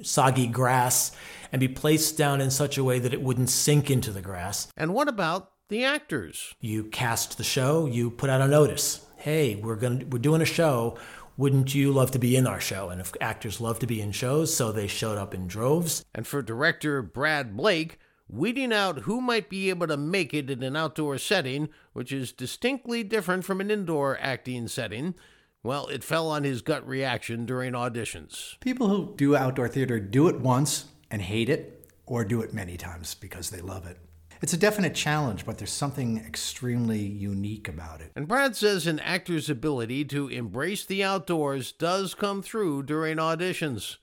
soggy 0.03 0.47
grass 0.47 1.11
and 1.51 1.59
be 1.59 1.67
placed 1.67 2.17
down 2.17 2.41
in 2.41 2.53
such 2.53 2.79
a 2.79 2.85
way 2.85 3.01
that 3.01 3.13
it 3.13 3.23
wouldn't 3.23 3.51
sink 3.51 3.91
into 3.91 4.13
the 4.13 4.23
grass. 4.23 4.69
And 4.77 4.95
what 4.95 5.09
about 5.09 5.51
the 5.69 5.85
actors? 5.85 6.55
You 6.61 6.85
cast 6.85 7.39
the 7.39 7.45
show, 7.45 7.87
you 7.87 8.09
put 8.09 8.31
out 8.31 8.41
a 8.41 8.47
notice 8.47 9.05
hey, 9.19 9.57
we're 9.57 9.77
going 9.77 10.01
to, 10.01 10.07
we're 10.07 10.19
doing 10.19 10.41
a 10.41 10.47
show. 10.47 10.97
Wouldn't 11.37 11.75
you 11.75 11.93
love 11.93 12.11
to 12.13 12.19
be 12.19 12.35
in 12.35 12.47
our 12.47 12.61
show? 12.61 12.89
And 12.89 13.01
if 13.01 13.13
actors 13.21 13.61
love 13.61 13.79
to 13.81 13.87
be 13.87 14.01
in 14.01 14.13
shows, 14.13 14.53
so 14.55 14.73
they 14.73 14.87
showed 14.87 15.19
up 15.19 15.35
in 15.35 15.47
droves. 15.47 16.05
And 16.15 16.27
for 16.27 16.43
director 16.43 17.03
Brad 17.03 17.57
Blake, 17.57 17.99
weeding 18.29 18.73
out 18.73 19.01
who 19.01 19.21
might 19.21 19.49
be 19.49 19.71
able 19.71 19.87
to 19.87 19.97
make 19.97 20.35
it 20.35 20.51
in 20.51 20.63
an 20.63 20.77
outdoor 20.77 21.19
setting, 21.19 21.69
which 21.93 22.13
is 22.13 22.33
distinctly 22.33 23.05
different 23.05 23.45
from 23.45 23.61
an 23.61 23.71
indoor 23.71 24.19
acting 24.21 24.67
setting, 24.69 25.15
well, 25.63 25.87
it 25.89 26.05
fell 26.05 26.29
on 26.29 26.45
his 26.45 26.63
gut 26.63 26.87
reaction 26.87 27.47
during 27.47 27.73
auditions. 27.73 28.59
People 28.61 28.89
who 28.89 29.15
do 29.17 29.37
outdoor 29.37 29.69
theater 29.69 30.01
do 30.01 30.29
it 30.29 30.41
once 30.41 30.87
and 31.11 31.23
hate 31.23 31.49
it, 31.49 31.89
or 32.07 32.25
do 32.25 32.41
it 32.41 32.55
many 32.55 32.77
times 32.77 33.15
because 33.15 33.51
they 33.51 33.61
love 33.61 33.87
it. 33.87 33.99
It's 34.41 34.53
a 34.53 34.59
definite 34.59 34.95
challenge, 34.95 35.45
but 35.45 35.59
there's 35.59 35.73
something 35.73 36.19
extremely 36.19 37.01
unique 37.01 37.69
about 37.69 38.01
it. 38.01 38.13
And 38.15 38.29
Brad 38.29 38.57
says 38.57 38.87
an 38.87 39.01
actor's 39.01 39.51
ability 39.51 40.05
to 40.07 40.29
embrace 40.29 40.85
the 40.85 41.03
outdoors 41.03 41.73
does 41.73 42.15
come 42.15 42.43
through 42.43 42.85
during 42.85 43.19
auditions. 43.19 43.97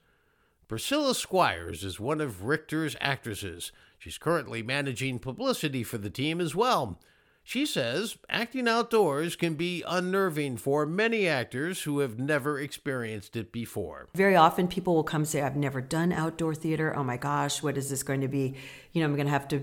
Priscilla 0.68 1.13
Squires 1.13 1.84
is 1.84 2.00
one 2.00 2.20
of 2.20 2.44
Richter's 2.44 2.96
actresses. 3.00 3.72
She's 4.00 4.18
currently 4.18 4.63
managing 4.63 5.20
publicity 5.20 5.84
for 5.84 5.98
the 5.98 6.10
team 6.10 6.42
as 6.42 6.56
well. 6.56 7.00
She 7.48 7.68
says 7.68 8.18
acting 8.27 8.68
outdoors 8.68 9.36
can 9.36 9.54
be 9.54 9.84
unnerving 9.88 10.58
for 10.58 10.88
many 10.88 11.27
actors 11.27 11.84
who 11.84 12.00
have 12.00 12.18
never 12.18 12.60
experienced 12.60 13.36
it 13.36 13.51
before. 13.51 14.08
Very 14.15 14.36
often 14.36 14.68
people 14.68 14.96
will 14.96 15.04
come 15.04 15.25
say, 15.25 15.44
I've 15.44 15.56
never 15.56 15.80
done 15.80 16.12
outdoor 16.12 16.56
theater. 16.56 16.96
Oh 16.98 17.04
my 17.04 17.18
gosh, 17.18 17.62
what 17.62 17.77
is 17.77 17.92
this 17.92 18.01
going 18.01 18.22
to 18.22 18.27
be? 18.27 18.56
You 18.94 19.01
know, 19.01 19.06
I'm 19.06 19.13
going 19.13 19.27
to 19.27 19.32
have 19.32 19.48
to 19.50 19.62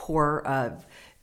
pour 0.00 0.46
uh, 0.48 0.70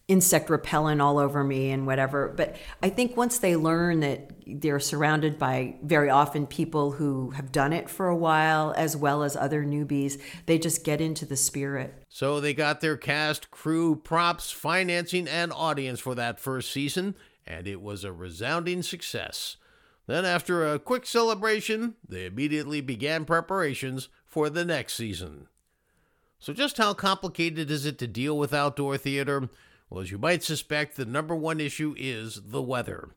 insect 0.07 0.51
repellent 0.51 1.01
all 1.01 1.17
over 1.17 1.43
me 1.43 1.71
and 1.71 1.87
whatever. 1.87 2.29
But 2.29 2.55
I 2.83 2.89
think 2.89 3.17
once 3.17 3.39
they 3.39 3.55
learn 3.55 4.01
that 4.01 4.31
they're 4.45 4.79
surrounded 4.79 5.39
by 5.39 5.77
very 5.81 6.11
often 6.11 6.45
people 6.45 6.91
who 6.91 7.31
have 7.31 7.51
done 7.51 7.73
it 7.73 7.89
for 7.89 8.07
a 8.07 8.15
while, 8.15 8.73
as 8.77 8.95
well 8.95 9.23
as 9.23 9.35
other 9.35 9.65
newbies, 9.65 10.21
they 10.45 10.59
just 10.59 10.83
get 10.83 11.01
into 11.01 11.25
the 11.25 11.35
spirit. 11.35 12.03
So 12.07 12.39
they 12.39 12.53
got 12.53 12.79
their 12.79 12.97
cast, 12.97 13.49
crew, 13.49 13.95
props, 13.95 14.51
financing, 14.51 15.27
and 15.27 15.51
audience 15.51 15.99
for 15.99 16.13
that 16.13 16.39
first 16.39 16.71
season, 16.71 17.15
and 17.47 17.67
it 17.67 17.81
was 17.81 18.03
a 18.03 18.13
resounding 18.13 18.83
success. 18.83 19.57
Then, 20.05 20.23
after 20.23 20.71
a 20.71 20.79
quick 20.79 21.05
celebration, 21.07 21.95
they 22.07 22.27
immediately 22.27 22.79
began 22.79 23.25
preparations 23.25 24.07
for 24.25 24.49
the 24.49 24.63
next 24.63 24.93
season. 24.93 25.47
So, 26.39 26.53
just 26.53 26.77
how 26.77 26.93
complicated 26.93 27.71
is 27.71 27.85
it 27.85 27.97
to 27.99 28.07
deal 28.07 28.37
with 28.37 28.53
outdoor 28.53 28.97
theater? 28.97 29.49
Well, 29.89 30.01
as 30.01 30.11
you 30.11 30.17
might 30.17 30.43
suspect, 30.43 30.95
the 30.95 31.05
number 31.05 31.35
one 31.35 31.59
issue 31.59 31.95
is 31.97 32.41
the 32.47 32.61
weather. 32.61 33.09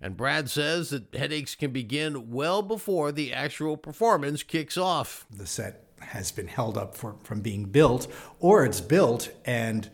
And 0.00 0.16
Brad 0.16 0.50
says 0.50 0.90
that 0.90 1.14
headaches 1.14 1.54
can 1.54 1.70
begin 1.70 2.30
well 2.30 2.62
before 2.62 3.12
the 3.12 3.32
actual 3.32 3.76
performance 3.76 4.42
kicks 4.42 4.76
off. 4.76 5.26
The 5.30 5.46
set 5.46 5.84
has 6.00 6.30
been 6.30 6.48
held 6.48 6.76
up 6.76 6.94
for, 6.94 7.16
from 7.22 7.40
being 7.40 7.64
built, 7.64 8.06
or 8.40 8.64
it's 8.64 8.80
built 8.80 9.30
and 9.44 9.90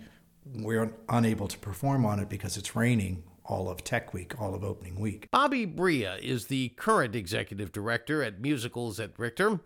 we're 0.55 0.93
unable 1.09 1.49
to 1.49 1.59
perform 1.59 2.05
on 2.05 2.19
it 2.19 2.29
because 2.29 2.57
it's 2.57 2.75
raining 2.75 3.23
all 3.45 3.69
of 3.69 3.85
Tech 3.85 4.12
Week, 4.12 4.41
all 4.41 4.55
of 4.55 4.65
opening 4.65 5.01
week. 5.01 5.29
Bobby 5.31 5.65
Bria 5.65 6.17
is 6.17 6.47
the 6.47 6.71
current 6.71 7.15
executive 7.15 7.73
director 7.73 8.23
at 8.23 8.41
Musicals 8.41 9.01
at 9.01 9.19
Richter. 9.19 9.61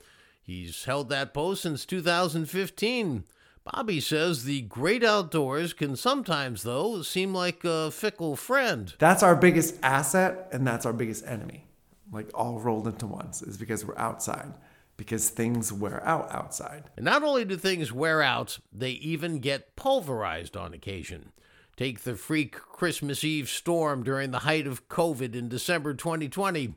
He's 0.47 0.85
held 0.85 1.09
that 1.09 1.35
post 1.35 1.63
since 1.63 1.85
2015. 1.85 3.25
Bobby 3.65 3.99
says 3.99 4.45
the 4.45 4.61
great 4.61 5.03
outdoors 5.03 5.73
can 5.73 5.97
sometimes, 5.97 6.63
though, 6.63 7.03
seem 7.03 7.35
like 7.35 7.65
a 7.65 7.91
fickle 7.91 8.37
friend. 8.37 8.95
That's 9.01 9.25
our 9.25 9.35
biggest 9.35 9.75
asset, 9.83 10.49
and 10.53 10.65
that's 10.65 10.87
our 10.87 10.93
biggest 10.93 11.27
enemy. 11.27 11.67
Like 12.13 12.31
all 12.33 12.61
rolled 12.61 12.87
into 12.87 13.09
once, 13.09 13.43
is 13.43 13.57
because 13.59 13.85
we're 13.85 13.99
outside, 13.99 14.55
because 14.97 15.31
things 15.31 15.73
wear 15.73 16.01
out 16.07 16.31
outside. 16.31 16.85
And 16.97 17.05
not 17.05 17.25
only 17.25 17.45
do 17.45 17.57
things 17.57 17.93
wear 17.93 18.23
out, 18.23 18.61
they 18.73 18.91
even 18.93 19.41
get 19.41 19.75
pulverized 19.75 20.57
on 20.57 20.73
occasion. 20.73 21.33
Take 21.77 22.03
the 22.03 22.15
freak 22.15 22.55
Christmas 22.55 23.25
Eve 23.25 23.49
storm 23.49 24.05
during 24.05 24.31
the 24.31 24.39
height 24.41 24.69
of 24.69 24.89
COVID 24.89 25.35
in 25.35 25.49
December 25.49 25.93
2020. 25.93 26.77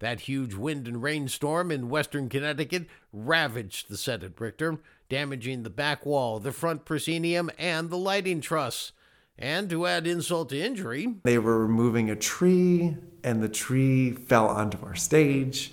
That 0.00 0.20
huge 0.20 0.54
wind 0.54 0.88
and 0.88 1.02
rainstorm 1.02 1.70
in 1.70 1.90
western 1.90 2.28
Connecticut 2.28 2.86
ravaged 3.12 3.88
the 3.88 3.96
set 3.96 4.24
at 4.24 4.40
Richter, 4.40 4.78
damaging 5.08 5.62
the 5.62 5.70
back 5.70 6.04
wall, 6.04 6.40
the 6.40 6.52
front 6.52 6.84
proscenium, 6.84 7.50
and 7.58 7.90
the 7.90 7.98
lighting 7.98 8.40
truss. 8.40 8.92
And 9.38 9.70
to 9.70 9.86
add 9.86 10.06
insult 10.06 10.48
to 10.50 10.60
injury, 10.60 11.16
They 11.22 11.38
were 11.38 11.58
removing 11.58 12.10
a 12.10 12.16
tree, 12.16 12.96
and 13.22 13.42
the 13.42 13.48
tree 13.48 14.12
fell 14.12 14.48
onto 14.48 14.84
our 14.84 14.94
stage. 14.94 15.72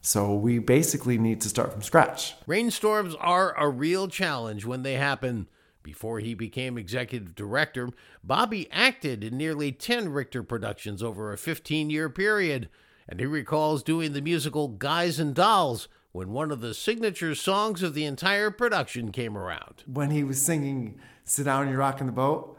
So 0.00 0.34
we 0.34 0.58
basically 0.58 1.18
need 1.18 1.40
to 1.42 1.48
start 1.48 1.72
from 1.72 1.82
scratch. 1.82 2.34
rainstorms 2.46 3.14
are 3.16 3.58
a 3.58 3.68
real 3.68 4.08
challenge 4.08 4.64
when 4.64 4.84
they 4.84 4.94
happen. 4.94 5.48
Before 5.82 6.20
he 6.20 6.34
became 6.34 6.78
executive 6.78 7.34
director, 7.34 7.90
Bobby 8.24 8.68
acted 8.70 9.22
in 9.22 9.36
nearly 9.36 9.70
10 9.70 10.08
Richter 10.08 10.42
productions 10.42 11.02
over 11.02 11.32
a 11.32 11.38
15 11.38 11.90
year 11.90 12.08
period, 12.08 12.68
and 13.08 13.20
he 13.20 13.26
recalls 13.26 13.82
doing 13.82 14.12
the 14.12 14.20
musical 14.20 14.68
Guys 14.68 15.18
and 15.18 15.34
Dolls 15.34 15.88
when 16.12 16.30
one 16.30 16.50
of 16.50 16.60
the 16.60 16.74
signature 16.74 17.34
songs 17.34 17.82
of 17.82 17.94
the 17.94 18.04
entire 18.04 18.50
production 18.50 19.12
came 19.12 19.36
around. 19.36 19.84
When 19.86 20.10
he 20.10 20.24
was 20.24 20.40
singing 20.40 20.98
Sit 21.24 21.44
Down, 21.44 21.68
You're 21.68 21.78
Rocking 21.78 22.06
the 22.06 22.12
Boat, 22.12 22.58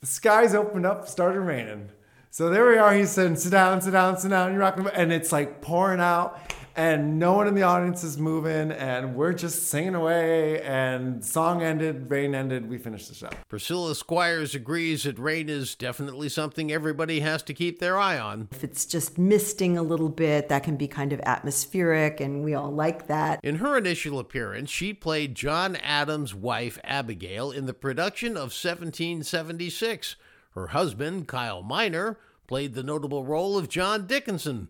the 0.00 0.06
skies 0.06 0.54
opened 0.54 0.84
up, 0.84 1.08
started 1.08 1.40
raining. 1.40 1.88
So 2.30 2.50
there 2.50 2.68
we 2.68 2.76
are. 2.76 2.92
He's 2.92 3.10
saying, 3.10 3.36
Sit 3.36 3.52
down, 3.52 3.80
sit 3.80 3.92
down, 3.92 4.18
sit 4.18 4.28
down, 4.28 4.50
you're 4.50 4.60
rocking 4.60 4.84
the 4.84 4.90
boat. 4.90 4.98
And 4.98 5.12
it's 5.12 5.32
like 5.32 5.60
pouring 5.60 6.00
out, 6.00 6.52
and 6.76 7.18
no 7.18 7.34
one 7.34 7.46
in 7.46 7.54
the 7.54 7.62
audience 7.62 8.02
is 8.02 8.18
moving, 8.18 8.72
and 8.72 9.14
we're 9.14 9.32
just 9.32 9.68
singing 9.68 9.94
away. 9.94 10.60
And 10.62 11.24
song 11.24 11.62
ended, 11.62 12.10
rain 12.10 12.34
ended, 12.34 12.68
we 12.68 12.78
finished 12.78 13.08
the 13.08 13.14
show. 13.14 13.30
Priscilla 13.48 13.94
Squires 13.94 14.54
agrees 14.54 15.04
that 15.04 15.18
rain 15.18 15.48
is 15.48 15.74
definitely 15.74 16.28
something 16.28 16.72
everybody 16.72 17.20
has 17.20 17.42
to 17.44 17.54
keep 17.54 17.78
their 17.78 17.98
eye 17.98 18.18
on. 18.18 18.48
If 18.52 18.64
it's 18.64 18.86
just 18.86 19.18
misting 19.18 19.78
a 19.78 19.82
little 19.82 20.08
bit, 20.08 20.48
that 20.48 20.64
can 20.64 20.76
be 20.76 20.88
kind 20.88 21.12
of 21.12 21.20
atmospheric, 21.20 22.20
and 22.20 22.44
we 22.44 22.54
all 22.54 22.72
like 22.72 23.06
that. 23.06 23.40
In 23.42 23.56
her 23.56 23.76
initial 23.76 24.18
appearance, 24.18 24.70
she 24.70 24.92
played 24.92 25.34
John 25.34 25.76
Adams' 25.76 26.34
wife, 26.34 26.78
Abigail, 26.84 27.50
in 27.50 27.66
the 27.66 27.74
production 27.74 28.32
of 28.32 28.52
1776. 28.52 30.16
Her 30.54 30.68
husband, 30.68 31.28
Kyle 31.28 31.62
Miner, 31.62 32.18
played 32.46 32.74
the 32.74 32.82
notable 32.82 33.24
role 33.24 33.56
of 33.56 33.68
John 33.68 34.06
Dickinson. 34.06 34.68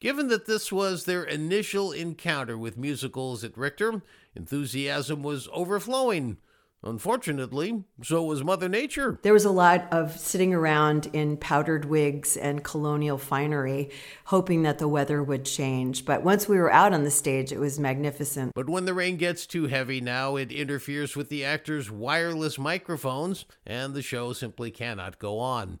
Given 0.00 0.28
that 0.28 0.46
this 0.46 0.72
was 0.72 1.04
their 1.04 1.24
initial 1.24 1.92
encounter 1.92 2.56
with 2.56 2.78
musicals 2.78 3.44
at 3.44 3.56
Richter, 3.56 4.00
enthusiasm 4.34 5.22
was 5.22 5.46
overflowing. 5.52 6.38
Unfortunately, 6.82 7.84
so 8.02 8.22
was 8.22 8.42
Mother 8.42 8.66
Nature. 8.66 9.18
There 9.22 9.34
was 9.34 9.44
a 9.44 9.50
lot 9.50 9.86
of 9.92 10.18
sitting 10.18 10.54
around 10.54 11.10
in 11.12 11.36
powdered 11.36 11.84
wigs 11.84 12.38
and 12.38 12.64
colonial 12.64 13.18
finery, 13.18 13.90
hoping 14.24 14.62
that 14.62 14.78
the 14.78 14.88
weather 14.88 15.22
would 15.22 15.44
change. 15.44 16.06
But 16.06 16.22
once 16.22 16.48
we 16.48 16.56
were 16.56 16.72
out 16.72 16.94
on 16.94 17.04
the 17.04 17.10
stage, 17.10 17.52
it 17.52 17.60
was 17.60 17.78
magnificent. 17.78 18.54
But 18.54 18.70
when 18.70 18.86
the 18.86 18.94
rain 18.94 19.18
gets 19.18 19.46
too 19.46 19.66
heavy 19.66 20.00
now, 20.00 20.36
it 20.36 20.50
interferes 20.50 21.14
with 21.14 21.28
the 21.28 21.44
actors' 21.44 21.90
wireless 21.90 22.58
microphones, 22.58 23.44
and 23.66 23.92
the 23.92 24.00
show 24.00 24.32
simply 24.32 24.70
cannot 24.70 25.18
go 25.18 25.38
on. 25.38 25.80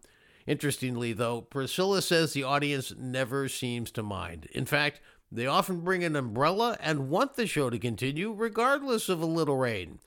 Interestingly, 0.50 1.12
though, 1.12 1.42
Priscilla 1.42 2.02
says 2.02 2.32
the 2.32 2.42
audience 2.42 2.92
never 2.98 3.48
seems 3.48 3.92
to 3.92 4.02
mind. 4.02 4.48
In 4.50 4.66
fact, 4.66 5.00
they 5.30 5.46
often 5.46 5.82
bring 5.82 6.02
an 6.02 6.16
umbrella 6.16 6.76
and 6.80 7.08
want 7.08 7.34
the 7.34 7.46
show 7.46 7.70
to 7.70 7.78
continue 7.78 8.32
regardless 8.32 9.08
of 9.08 9.22
a 9.22 9.26
little 9.26 9.56
rain. 9.56 10.00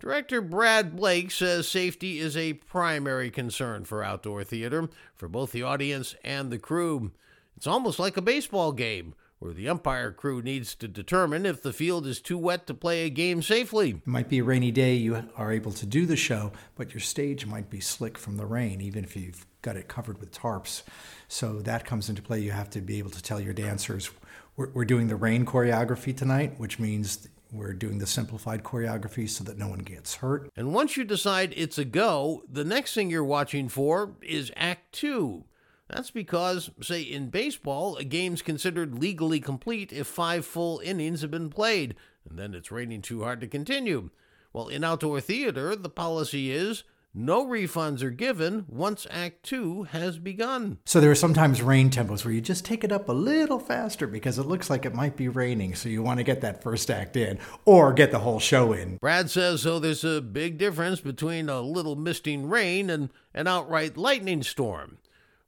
Director 0.00 0.40
Brad 0.40 0.96
Blake 0.96 1.30
says 1.30 1.68
safety 1.68 2.18
is 2.20 2.38
a 2.38 2.54
primary 2.54 3.30
concern 3.30 3.84
for 3.84 4.02
outdoor 4.02 4.44
theater 4.44 4.88
for 5.14 5.28
both 5.28 5.52
the 5.52 5.62
audience 5.62 6.14
and 6.24 6.50
the 6.50 6.58
crew. 6.58 7.12
It's 7.54 7.66
almost 7.66 7.98
like 7.98 8.16
a 8.16 8.22
baseball 8.22 8.72
game 8.72 9.14
where 9.38 9.52
the 9.52 9.68
umpire 9.68 10.12
crew 10.12 10.40
needs 10.40 10.74
to 10.74 10.88
determine 10.88 11.44
if 11.44 11.62
the 11.62 11.72
field 11.72 12.06
is 12.06 12.20
too 12.20 12.38
wet 12.38 12.66
to 12.66 12.74
play 12.74 13.04
a 13.04 13.10
game 13.10 13.42
safely. 13.42 13.90
It 13.90 14.06
might 14.06 14.28
be 14.28 14.38
a 14.38 14.44
rainy 14.44 14.70
day, 14.70 14.94
you 14.94 15.28
are 15.36 15.52
able 15.52 15.72
to 15.72 15.86
do 15.86 16.06
the 16.06 16.16
show, 16.16 16.52
but 16.74 16.94
your 16.94 17.00
stage 17.00 17.46
might 17.46 17.68
be 17.68 17.80
slick 17.80 18.16
from 18.16 18.36
the 18.36 18.46
rain, 18.46 18.80
even 18.80 19.04
if 19.04 19.16
you've 19.16 19.46
got 19.62 19.76
it 19.76 19.88
covered 19.88 20.18
with 20.20 20.32
tarps. 20.32 20.82
So 21.28 21.60
that 21.60 21.84
comes 21.84 22.08
into 22.08 22.22
play. 22.22 22.40
You 22.40 22.52
have 22.52 22.70
to 22.70 22.80
be 22.80 22.98
able 22.98 23.10
to 23.10 23.22
tell 23.22 23.40
your 23.40 23.52
dancers, 23.52 24.10
we're, 24.56 24.70
we're 24.70 24.84
doing 24.84 25.08
the 25.08 25.16
rain 25.16 25.44
choreography 25.44 26.16
tonight, 26.16 26.54
which 26.58 26.78
means 26.78 27.28
we're 27.52 27.72
doing 27.72 27.98
the 27.98 28.06
simplified 28.06 28.64
choreography 28.64 29.28
so 29.28 29.44
that 29.44 29.58
no 29.58 29.68
one 29.68 29.78
gets 29.80 30.16
hurt. 30.16 30.50
And 30.56 30.72
once 30.74 30.96
you 30.96 31.04
decide 31.04 31.52
it's 31.56 31.78
a 31.78 31.84
go, 31.84 32.42
the 32.50 32.64
next 32.64 32.94
thing 32.94 33.10
you're 33.10 33.24
watching 33.24 33.68
for 33.68 34.16
is 34.22 34.50
Act 34.56 34.92
Two. 34.92 35.44
That's 35.88 36.10
because, 36.10 36.70
say, 36.82 37.02
in 37.02 37.30
baseball, 37.30 37.96
a 37.96 38.04
game's 38.04 38.42
considered 38.42 38.98
legally 38.98 39.40
complete 39.40 39.92
if 39.92 40.06
five 40.06 40.44
full 40.44 40.80
innings 40.80 41.22
have 41.22 41.30
been 41.30 41.50
played, 41.50 41.94
and 42.28 42.38
then 42.38 42.54
it's 42.54 42.72
raining 42.72 43.02
too 43.02 43.22
hard 43.22 43.40
to 43.40 43.46
continue. 43.46 44.10
Well, 44.52 44.68
in 44.68 44.82
outdoor 44.82 45.20
theater, 45.20 45.76
the 45.76 45.88
policy 45.88 46.50
is 46.50 46.82
no 47.18 47.46
refunds 47.46 48.02
are 48.02 48.10
given 48.10 48.66
once 48.68 49.06
Act 49.10 49.42
Two 49.42 49.84
has 49.84 50.18
begun. 50.18 50.78
So 50.84 51.00
there 51.00 51.10
are 51.10 51.14
sometimes 51.14 51.62
rain 51.62 51.88
tempos 51.88 52.24
where 52.24 52.34
you 52.34 52.42
just 52.42 52.64
take 52.64 52.84
it 52.84 52.92
up 52.92 53.08
a 53.08 53.12
little 53.12 53.58
faster 53.58 54.06
because 54.06 54.38
it 54.38 54.46
looks 54.46 54.68
like 54.68 54.84
it 54.84 54.94
might 54.94 55.16
be 55.16 55.28
raining. 55.28 55.74
So 55.74 55.88
you 55.88 56.02
want 56.02 56.18
to 56.18 56.24
get 56.24 56.42
that 56.42 56.62
first 56.62 56.90
act 56.90 57.16
in 57.16 57.38
or 57.64 57.94
get 57.94 58.10
the 58.10 58.18
whole 58.18 58.38
show 58.38 58.74
in. 58.74 58.98
Brad 58.98 59.30
says, 59.30 59.62
so 59.62 59.78
there's 59.78 60.04
a 60.04 60.20
big 60.20 60.58
difference 60.58 61.00
between 61.00 61.48
a 61.48 61.62
little 61.62 61.96
misting 61.96 62.50
rain 62.50 62.90
and 62.90 63.08
an 63.32 63.46
outright 63.46 63.96
lightning 63.96 64.42
storm. 64.42 64.98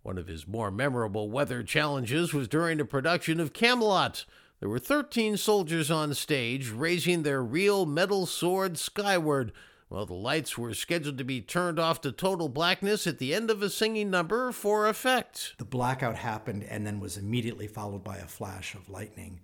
One 0.02 0.18
of 0.18 0.26
his 0.26 0.46
more 0.46 0.70
memorable 0.70 1.30
weather 1.30 1.62
challenges 1.62 2.32
was 2.32 2.48
during 2.48 2.78
the 2.78 2.84
production 2.84 3.40
of 3.40 3.52
Camelot. 3.52 4.24
There 4.60 4.68
were 4.68 4.78
13 4.78 5.36
soldiers 5.36 5.90
on 5.90 6.14
stage 6.14 6.70
raising 6.70 7.22
their 7.22 7.42
real 7.42 7.86
metal 7.86 8.26
swords 8.26 8.80
skyward, 8.80 9.52
While 9.88 10.06
the 10.06 10.14
lights 10.14 10.58
were 10.58 10.74
scheduled 10.74 11.18
to 11.18 11.24
be 11.24 11.40
turned 11.40 11.78
off 11.78 12.00
to 12.02 12.12
total 12.12 12.48
blackness 12.48 13.06
at 13.06 13.18
the 13.18 13.34
end 13.34 13.50
of 13.50 13.62
a 13.62 13.70
singing 13.70 14.10
number 14.10 14.52
for 14.52 14.88
effect. 14.88 15.54
The 15.58 15.64
blackout 15.64 16.16
happened 16.16 16.64
and 16.64 16.86
then 16.86 17.00
was 17.00 17.16
immediately 17.16 17.66
followed 17.66 18.04
by 18.04 18.18
a 18.18 18.26
flash 18.26 18.74
of 18.74 18.88
lightning 18.88 19.40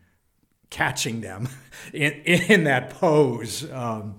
catching 0.70 1.20
them 1.20 1.48
in, 1.92 2.12
in 2.12 2.64
that 2.64 2.90
pose, 2.90 3.70
um, 3.70 4.18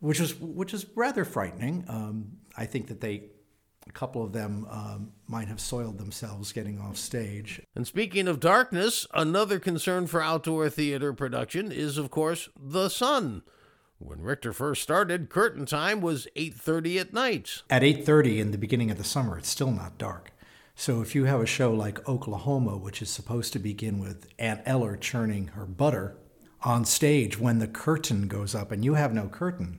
which 0.00 0.20
was 0.20 0.34
which 0.34 0.72
was 0.72 0.86
rather 0.94 1.24
frightening. 1.24 1.84
Um, 1.88 2.32
I 2.56 2.66
think 2.66 2.88
that 2.88 3.00
they, 3.00 3.30
a 3.86 3.92
couple 3.92 4.22
of 4.22 4.32
them, 4.32 4.66
um, 4.70 5.12
might 5.26 5.48
have 5.48 5.60
soiled 5.60 5.98
themselves 5.98 6.52
getting 6.52 6.80
off 6.80 6.96
stage. 6.96 7.60
And 7.74 7.86
speaking 7.86 8.28
of 8.28 8.40
darkness, 8.40 9.06
another 9.12 9.58
concern 9.58 10.06
for 10.06 10.22
outdoor 10.22 10.70
theater 10.70 11.12
production 11.12 11.70
is, 11.70 11.98
of 11.98 12.10
course, 12.10 12.48
the 12.58 12.88
sun. 12.88 13.42
When 13.98 14.20
Richter 14.20 14.52
first 14.52 14.82
started, 14.82 15.30
curtain 15.30 15.66
time 15.66 16.00
was 16.00 16.26
8:30 16.36 16.98
at 16.98 17.12
night. 17.12 17.62
At 17.70 17.82
8:30 17.82 18.40
in 18.40 18.50
the 18.50 18.58
beginning 18.58 18.90
of 18.90 18.98
the 18.98 19.04
summer, 19.04 19.38
it's 19.38 19.48
still 19.48 19.70
not 19.70 19.98
dark. 19.98 20.32
So 20.74 21.00
if 21.00 21.14
you 21.14 21.24
have 21.24 21.40
a 21.40 21.46
show 21.46 21.72
like 21.72 22.06
Oklahoma, 22.08 22.76
which 22.76 23.00
is 23.00 23.08
supposed 23.08 23.52
to 23.52 23.58
begin 23.58 24.00
with 24.00 24.26
Aunt 24.38 24.60
Eller 24.66 24.96
churning 24.96 25.48
her 25.48 25.66
butter 25.66 26.16
on 26.62 26.84
stage, 26.84 27.38
when 27.38 27.60
the 27.60 27.68
curtain 27.68 28.26
goes 28.26 28.54
up 28.54 28.72
and 28.72 28.84
you 28.84 28.94
have 28.94 29.14
no 29.14 29.28
curtain, 29.28 29.78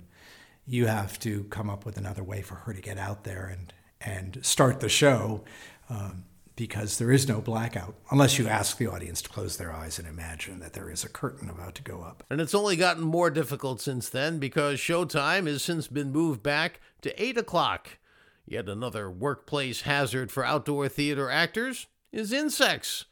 you 0.65 0.87
have 0.87 1.19
to 1.19 1.43
come 1.45 1.69
up 1.69 1.85
with 1.85 1.97
another 1.97 2.23
way 2.23 2.41
for 2.41 2.55
her 2.55 2.73
to 2.73 2.81
get 2.81 2.97
out 2.97 3.25
there 3.25 3.45
and 3.45 3.73
and 4.05 4.39
start 4.43 4.79
the 4.79 4.89
show. 4.89 5.43
Um, 5.89 6.25
because 6.55 6.97
there 6.97 7.11
is 7.11 7.27
no 7.27 7.41
blackout 7.41 7.95
unless 8.11 8.39
you 8.39 8.47
ask 8.47 8.77
the 8.77 8.87
audience 8.87 9.21
to 9.21 9.29
close 9.29 9.57
their 9.57 9.73
eyes 9.73 9.99
and 9.99 10.07
imagine 10.07 10.59
that 10.59 10.73
there 10.73 10.89
is 10.89 11.03
a 11.03 11.09
curtain 11.09 11.49
about 11.49 11.75
to 11.75 11.83
go 11.83 12.01
up. 12.01 12.23
And 12.29 12.39
it's 12.39 12.55
only 12.55 12.75
gotten 12.75 13.03
more 13.03 13.29
difficult 13.29 13.81
since 13.81 14.07
then 14.07 14.39
because 14.39 14.79
showtime 14.79 15.47
has 15.47 15.63
since 15.63 15.87
been 15.87 16.11
moved 16.11 16.41
back 16.41 16.79
to 17.01 17.21
8 17.21 17.37
o'clock. 17.37 17.97
Yet 18.45 18.69
another 18.69 19.09
workplace 19.09 19.81
hazard 19.81 20.31
for 20.31 20.45
outdoor 20.45 20.87
theater 20.87 21.29
actors 21.29 21.87
is 22.11 22.31
insects. 22.31 23.05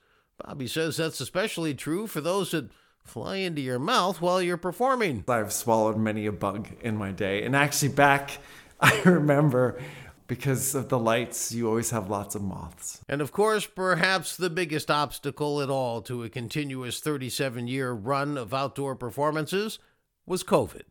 Bobby 0.43 0.67
says 0.67 0.97
that's 0.97 1.19
especially 1.19 1.73
true 1.73 2.07
for 2.07 2.21
those 2.21 2.51
that 2.51 2.69
fly 3.03 3.37
into 3.37 3.61
your 3.61 3.79
mouth 3.79 4.21
while 4.21 4.41
you're 4.41 4.57
performing. 4.57 5.23
I've 5.27 5.51
swallowed 5.51 5.97
many 5.97 6.25
a 6.25 6.31
bug 6.31 6.69
in 6.81 6.95
my 6.95 7.11
day. 7.11 7.43
And 7.43 7.55
actually, 7.55 7.89
back, 7.89 8.37
I 8.79 9.01
remember 9.03 9.81
because 10.27 10.75
of 10.75 10.89
the 10.89 10.99
lights, 10.99 11.51
you 11.51 11.67
always 11.67 11.89
have 11.91 12.09
lots 12.09 12.35
of 12.35 12.41
moths. 12.41 13.01
And 13.09 13.21
of 13.21 13.31
course, 13.31 13.65
perhaps 13.65 14.37
the 14.37 14.49
biggest 14.49 14.89
obstacle 14.89 15.61
at 15.61 15.69
all 15.69 16.01
to 16.03 16.23
a 16.23 16.29
continuous 16.29 16.99
37 16.99 17.67
year 17.67 17.91
run 17.91 18.37
of 18.37 18.53
outdoor 18.53 18.95
performances 18.95 19.79
was 20.25 20.43
COVID. 20.43 20.83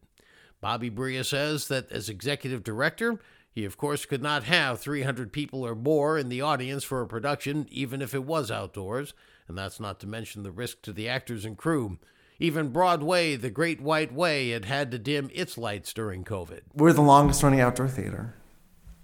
Bobby 0.60 0.90
Bria 0.90 1.24
says 1.24 1.68
that 1.68 1.90
as 1.90 2.08
executive 2.08 2.62
director, 2.62 3.18
he 3.50 3.64
of 3.64 3.76
course 3.76 4.06
could 4.06 4.22
not 4.22 4.44
have 4.44 4.80
300 4.80 5.32
people 5.32 5.66
or 5.66 5.74
more 5.74 6.16
in 6.18 6.28
the 6.28 6.40
audience 6.40 6.84
for 6.84 7.02
a 7.02 7.06
production, 7.06 7.66
even 7.70 8.00
if 8.00 8.14
it 8.14 8.24
was 8.24 8.50
outdoors, 8.50 9.12
and 9.48 9.58
that's 9.58 9.80
not 9.80 10.00
to 10.00 10.06
mention 10.06 10.42
the 10.42 10.52
risk 10.52 10.82
to 10.82 10.92
the 10.92 11.08
actors 11.08 11.44
and 11.44 11.58
crew. 11.58 11.98
Even 12.38 12.70
Broadway, 12.70 13.36
the 13.36 13.50
Great 13.50 13.80
White 13.80 14.12
Way, 14.12 14.50
had 14.50 14.64
had 14.64 14.90
to 14.90 14.98
dim 14.98 15.30
its 15.32 15.58
lights 15.58 15.92
during 15.92 16.24
COVID. 16.24 16.60
We're 16.74 16.92
the 16.92 17.02
longest 17.02 17.42
running 17.42 17.60
outdoor 17.60 17.88
theater 17.88 18.34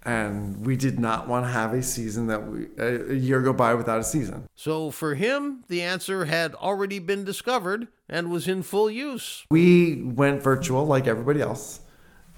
and 0.05 0.65
we 0.65 0.77
did 0.77 0.99
not 0.99 1.29
want 1.29 1.45
to 1.45 1.51
have 1.51 1.73
a 1.73 1.83
season 1.83 2.29
that 2.29 2.47
we 2.47 2.67
a, 2.79 3.15
year 3.15 3.43
go 3.43 3.53
by 3.53 3.75
without 3.75 4.01
a 4.01 4.05
season. 4.05 4.49
So 4.55 4.91
for 4.91 5.15
him, 5.15 5.65
the 5.69 5.83
answer 5.83 6.25
had 6.25 6.55
already 6.55 6.99
been 6.99 7.25
discovered 7.25 7.89
and 8.09 8.31
was 8.31 8.49
in 8.49 8.63
full 8.63 8.91
use. 8.91 9.45
We 9.51 10.03
went 10.03 10.43
virtual 10.43 10.87
like 10.87 11.07
everybody 11.07 11.41
else. 11.41 11.81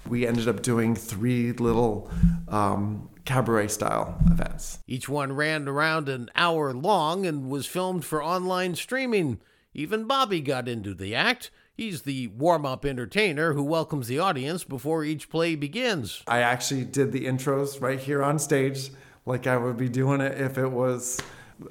We 0.07 0.25
ended 0.25 0.47
up 0.47 0.63
doing 0.63 0.95
three 0.95 1.51
little 1.51 2.09
um, 2.47 3.09
cabaret 3.25 3.67
style 3.67 4.17
events. 4.31 4.79
Each 4.87 5.07
one 5.07 5.33
ran 5.33 5.67
around 5.67 6.09
an 6.09 6.29
hour 6.35 6.73
long 6.73 7.25
and 7.25 7.49
was 7.49 7.67
filmed 7.67 8.03
for 8.03 8.23
online 8.23 8.75
streaming. 8.75 9.39
Even 9.73 10.05
Bobby 10.05 10.41
got 10.41 10.67
into 10.67 10.93
the 10.93 11.15
act 11.15 11.51
He's 11.81 12.03
the 12.03 12.27
warm 12.27 12.63
up 12.63 12.85
entertainer 12.85 13.53
who 13.53 13.63
welcomes 13.63 14.07
the 14.07 14.19
audience 14.19 14.63
before 14.63 15.03
each 15.03 15.31
play 15.31 15.55
begins. 15.55 16.21
I 16.27 16.41
actually 16.41 16.85
did 16.85 17.11
the 17.11 17.25
intros 17.25 17.81
right 17.81 17.99
here 17.99 18.21
on 18.21 18.37
stage, 18.37 18.91
like 19.25 19.47
I 19.47 19.57
would 19.57 19.77
be 19.77 19.89
doing 19.89 20.21
it 20.21 20.39
if 20.39 20.59
it 20.59 20.67
was 20.67 21.19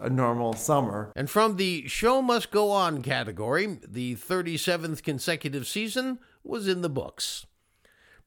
a 0.00 0.10
normal 0.10 0.54
summer. 0.54 1.12
And 1.14 1.30
from 1.30 1.54
the 1.54 1.86
show 1.86 2.20
must 2.22 2.50
go 2.50 2.72
on 2.72 3.02
category, 3.02 3.78
the 3.86 4.16
37th 4.16 5.04
consecutive 5.04 5.68
season 5.68 6.18
was 6.42 6.66
in 6.66 6.80
the 6.80 6.90
books. 6.90 7.46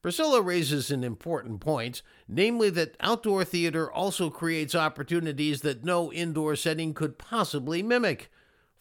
Priscilla 0.00 0.40
raises 0.40 0.90
an 0.90 1.04
important 1.04 1.60
point, 1.60 2.00
namely 2.26 2.70
that 2.70 2.96
outdoor 3.00 3.44
theater 3.44 3.92
also 3.92 4.30
creates 4.30 4.74
opportunities 4.74 5.60
that 5.60 5.84
no 5.84 6.10
indoor 6.10 6.56
setting 6.56 6.94
could 6.94 7.18
possibly 7.18 7.82
mimic. 7.82 8.30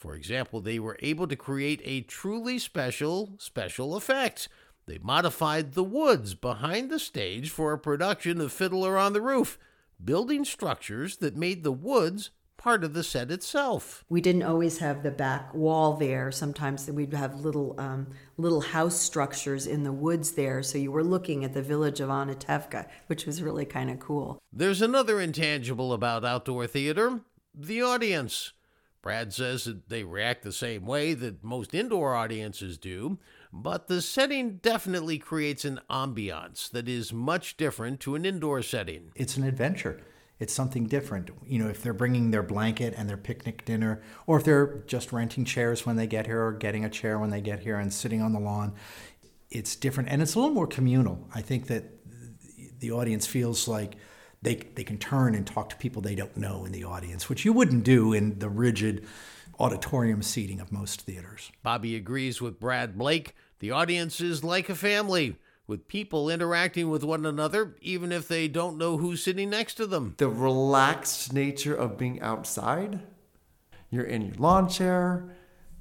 For 0.03 0.15
example, 0.15 0.59
they 0.59 0.79
were 0.79 0.97
able 0.99 1.29
to 1.29 1.35
create 1.37 1.79
a 1.85 2.01
truly 2.01 2.59
special 2.59 3.35
special 3.37 3.95
effect. 3.95 4.49
They 4.85 4.97
modified 4.97 5.75
the 5.75 5.83
woods 5.85 6.35
behind 6.35 6.89
the 6.89 6.99
stage 6.99 7.49
for 7.49 7.71
a 7.71 7.79
production 7.79 8.41
of 8.41 8.51
Fiddler 8.51 8.97
on 8.97 9.13
the 9.13 9.21
Roof, 9.21 9.57
building 10.03 10.43
structures 10.43 11.15
that 11.19 11.37
made 11.37 11.63
the 11.63 11.71
woods 11.71 12.31
part 12.57 12.83
of 12.83 12.93
the 12.93 13.01
set 13.01 13.31
itself. 13.31 14.03
We 14.09 14.19
didn't 14.19 14.43
always 14.43 14.79
have 14.79 15.03
the 15.03 15.11
back 15.11 15.53
wall 15.53 15.93
there. 15.95 16.33
Sometimes 16.33 16.91
we'd 16.91 17.13
have 17.13 17.39
little 17.39 17.73
um, 17.79 18.07
little 18.35 18.59
house 18.59 18.99
structures 18.99 19.65
in 19.65 19.83
the 19.83 19.93
woods 19.93 20.33
there, 20.33 20.61
so 20.63 20.77
you 20.77 20.91
were 20.91 21.05
looking 21.05 21.45
at 21.45 21.53
the 21.53 21.61
village 21.61 22.01
of 22.01 22.09
Anatevka, 22.09 22.89
which 23.07 23.25
was 23.25 23.41
really 23.41 23.65
kind 23.65 23.89
of 23.89 24.01
cool. 24.01 24.37
There's 24.51 24.81
another 24.81 25.21
intangible 25.21 25.93
about 25.93 26.25
outdoor 26.25 26.67
theater: 26.67 27.21
the 27.55 27.81
audience. 27.81 28.51
Brad 29.03 29.33
says 29.33 29.65
that 29.65 29.89
they 29.89 30.05
react 30.05 30.43
the 30.43 30.53
same 30.53 30.85
way 30.85 31.13
that 31.13 31.43
most 31.43 31.75
indoor 31.75 32.15
audiences 32.15 32.77
do, 32.77 33.19
but 33.51 33.87
the 33.87 34.01
setting 34.01 34.55
definitely 34.55 35.19
creates 35.19 35.65
an 35.65 35.81
ambiance 35.89 36.71
that 36.71 36.87
is 36.87 37.11
much 37.11 37.57
different 37.57 37.99
to 37.99 38.15
an 38.15 38.23
indoor 38.25 38.61
setting. 38.61 39.11
It's 39.13 39.35
an 39.35 39.43
adventure. 39.43 40.01
It's 40.39 40.53
something 40.53 40.87
different. 40.87 41.29
You 41.45 41.59
know, 41.59 41.67
if 41.67 41.83
they're 41.83 41.93
bringing 41.93 42.31
their 42.31 42.43
blanket 42.43 42.93
and 42.97 43.09
their 43.09 43.17
picnic 43.17 43.65
dinner, 43.65 44.01
or 44.25 44.37
if 44.37 44.45
they're 44.45 44.83
just 44.87 45.11
renting 45.11 45.43
chairs 45.43 45.85
when 45.85 45.97
they 45.97 46.07
get 46.07 46.25
here, 46.25 46.41
or 46.41 46.53
getting 46.53 46.85
a 46.85 46.89
chair 46.89 47.19
when 47.19 47.29
they 47.29 47.41
get 47.41 47.59
here 47.59 47.77
and 47.77 47.93
sitting 47.93 48.21
on 48.21 48.31
the 48.31 48.39
lawn, 48.39 48.73
it's 49.51 49.75
different. 49.75 50.09
And 50.09 50.21
it's 50.21 50.35
a 50.35 50.39
little 50.39 50.55
more 50.55 50.65
communal. 50.65 51.27
I 51.35 51.41
think 51.41 51.67
that 51.67 51.83
the 52.79 52.91
audience 52.91 53.27
feels 53.27 53.67
like 53.67 53.95
they, 54.43 54.55
they 54.75 54.83
can 54.83 54.97
turn 54.97 55.35
and 55.35 55.47
talk 55.47 55.69
to 55.69 55.75
people 55.77 56.01
they 56.01 56.15
don't 56.15 56.37
know 56.37 56.65
in 56.65 56.71
the 56.71 56.83
audience, 56.83 57.29
which 57.29 57.45
you 57.45 57.53
wouldn't 57.53 57.83
do 57.83 58.13
in 58.13 58.39
the 58.39 58.49
rigid 58.49 59.05
auditorium 59.59 60.21
seating 60.21 60.59
of 60.59 60.71
most 60.71 61.01
theaters. 61.01 61.51
Bobby 61.63 61.95
agrees 61.95 62.41
with 62.41 62.59
Brad 62.59 62.97
Blake. 62.97 63.35
The 63.59 63.71
audience 63.71 64.19
is 64.19 64.43
like 64.43 64.69
a 64.69 64.75
family, 64.75 65.37
with 65.65 65.87
people 65.87 66.29
interacting 66.29 66.89
with 66.89 67.03
one 67.03 67.25
another, 67.25 67.75
even 67.81 68.11
if 68.11 68.27
they 68.27 68.47
don't 68.47 68.77
know 68.77 68.97
who's 68.97 69.23
sitting 69.23 69.49
next 69.49 69.75
to 69.75 69.87
them. 69.87 70.15
The 70.17 70.27
relaxed 70.27 71.31
nature 71.31 71.73
of 71.73 71.97
being 71.97 72.21
outside. 72.21 72.99
You're 73.89 74.03
in 74.03 74.23
your 74.23 74.35
lawn 74.35 74.67
chair. 74.67 75.35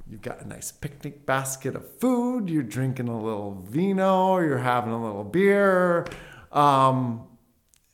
You've 0.07 0.22
got 0.22 0.40
a 0.42 0.46
nice 0.46 0.70
picnic 0.70 1.27
basket 1.27 1.75
of 1.75 1.98
food. 1.98 2.51
You're 2.51 2.62
drinking 2.62 3.09
a 3.09 3.20
little 3.20 3.64
vino. 3.68 4.38
You're 4.38 4.59
having 4.59 4.92
a 4.92 5.03
little 5.03 5.25
beer. 5.25 6.07
Um, 6.53 7.27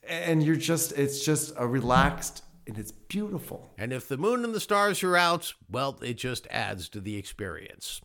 and 0.08 0.42
you're 0.42 0.56
just 0.56 0.92
it's 0.92 1.24
just 1.24 1.52
a 1.56 1.66
relaxed 1.66 2.42
and 2.66 2.78
it's 2.78 2.92
beautiful. 2.92 3.70
And 3.78 3.92
if 3.92 4.08
the 4.08 4.18
moon 4.18 4.44
and 4.44 4.54
the 4.54 4.60
stars 4.60 5.02
are 5.02 5.16
out, 5.16 5.54
well, 5.70 5.98
it 6.02 6.14
just 6.14 6.46
adds 6.50 6.88
to 6.90 7.00
the 7.00 7.16
experience. 7.16 8.00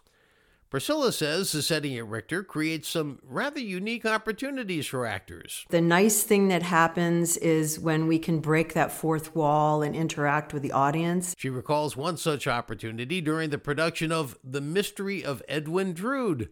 Priscilla 0.74 1.12
says 1.12 1.52
the 1.52 1.62
setting 1.62 1.96
at 1.98 2.08
Richter 2.08 2.42
creates 2.42 2.90
some 2.90 3.20
rather 3.22 3.60
unique 3.60 4.08
opportunities 4.08 4.88
for 4.88 5.06
actors. 5.06 5.68
The 5.70 5.82
nice 5.82 6.24
thing 6.24 6.48
that 6.48 6.64
happens 6.64 7.38
is 7.38 7.80
when 7.80 8.08
we 8.08 8.18
can 8.18 8.40
break 8.40 8.74
that 8.74 8.92
fourth 8.92 9.36
wall 9.36 9.84
and 9.84 9.96
interact 9.96 10.52
with 10.52 10.64
the 10.64 10.72
audience. 10.72 11.36
She 11.38 11.50
recalls 11.50 11.96
one 11.96 12.18
such 12.18 12.48
opportunity 12.48 13.22
during 13.22 13.52
the 13.52 13.60
production 13.60 14.12
of 14.12 14.36
The 14.44 14.62
Mystery 14.62 15.24
of 15.24 15.44
Edwin 15.48 15.94
Drood. 15.94 16.50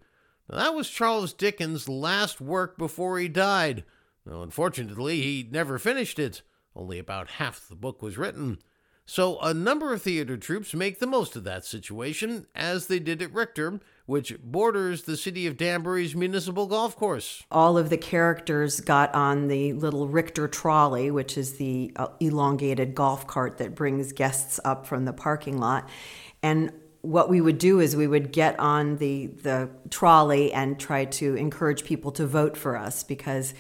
Now, 0.48 0.58
that 0.58 0.76
was 0.76 0.88
Charles 0.88 1.34
Dickens' 1.34 1.90
last 1.90 2.40
work 2.40 2.78
before 2.78 3.18
he 3.18 3.28
died. 3.28 3.84
Unfortunately, 4.26 5.22
he 5.22 5.48
never 5.50 5.80
finished 5.80 6.20
it. 6.20 6.42
Only 6.76 7.00
about 7.00 7.28
half 7.32 7.68
the 7.68 7.76
book 7.76 8.02
was 8.02 8.18
written. 8.18 8.60
So 9.06 9.40
a 9.40 9.54
number 9.54 9.94
of 9.94 10.02
theater 10.02 10.38
troupes 10.38 10.74
make 10.74 11.00
the 11.00 11.08
most 11.08 11.36
of 11.36 11.44
that 11.44 11.66
situation, 11.66 12.46
as 12.56 12.88
they 12.88 13.00
did 13.00 13.22
at 13.22 13.34
Richter, 13.34 13.82
which 14.06 14.40
borders 14.42 15.04
the 15.04 15.18
city 15.18 15.48
of 15.48 15.58
Danbury's 15.58 16.16
municipal 16.16 16.66
golf 16.66 16.96
course. 16.96 17.44
All 17.52 17.78
of 17.78 17.90
the 17.90 17.98
characters 17.98 18.80
got 18.80 19.14
on 19.14 19.48
the 19.48 19.74
little 19.74 20.08
Richter 20.08 20.48
trolley, 20.48 21.12
which 21.12 21.38
is 21.38 21.58
the 21.58 21.92
uh, 21.98 22.08
elongated 22.20 22.96
golf 22.96 23.28
cart 23.28 23.58
that 23.58 23.76
brings 23.76 24.14
guests 24.14 24.60
up 24.64 24.86
from 24.86 25.06
the 25.06 25.14
parking 25.14 25.58
lot. 25.58 25.90
And 26.42 26.72
what 27.02 27.30
we 27.30 27.42
would 27.42 27.58
do 27.58 27.80
is 27.80 27.96
we 27.96 28.08
would 28.08 28.32
get 28.32 28.58
on 28.60 28.98
the 28.98 29.28
the 29.28 29.70
trolley 29.90 30.54
and 30.54 30.80
try 30.80 31.06
to 31.06 31.36
encourage 31.36 31.84
people 31.84 32.12
to 32.12 32.28
vote 32.28 32.56
for 32.56 32.78
us 32.78 33.04
because 33.04 33.54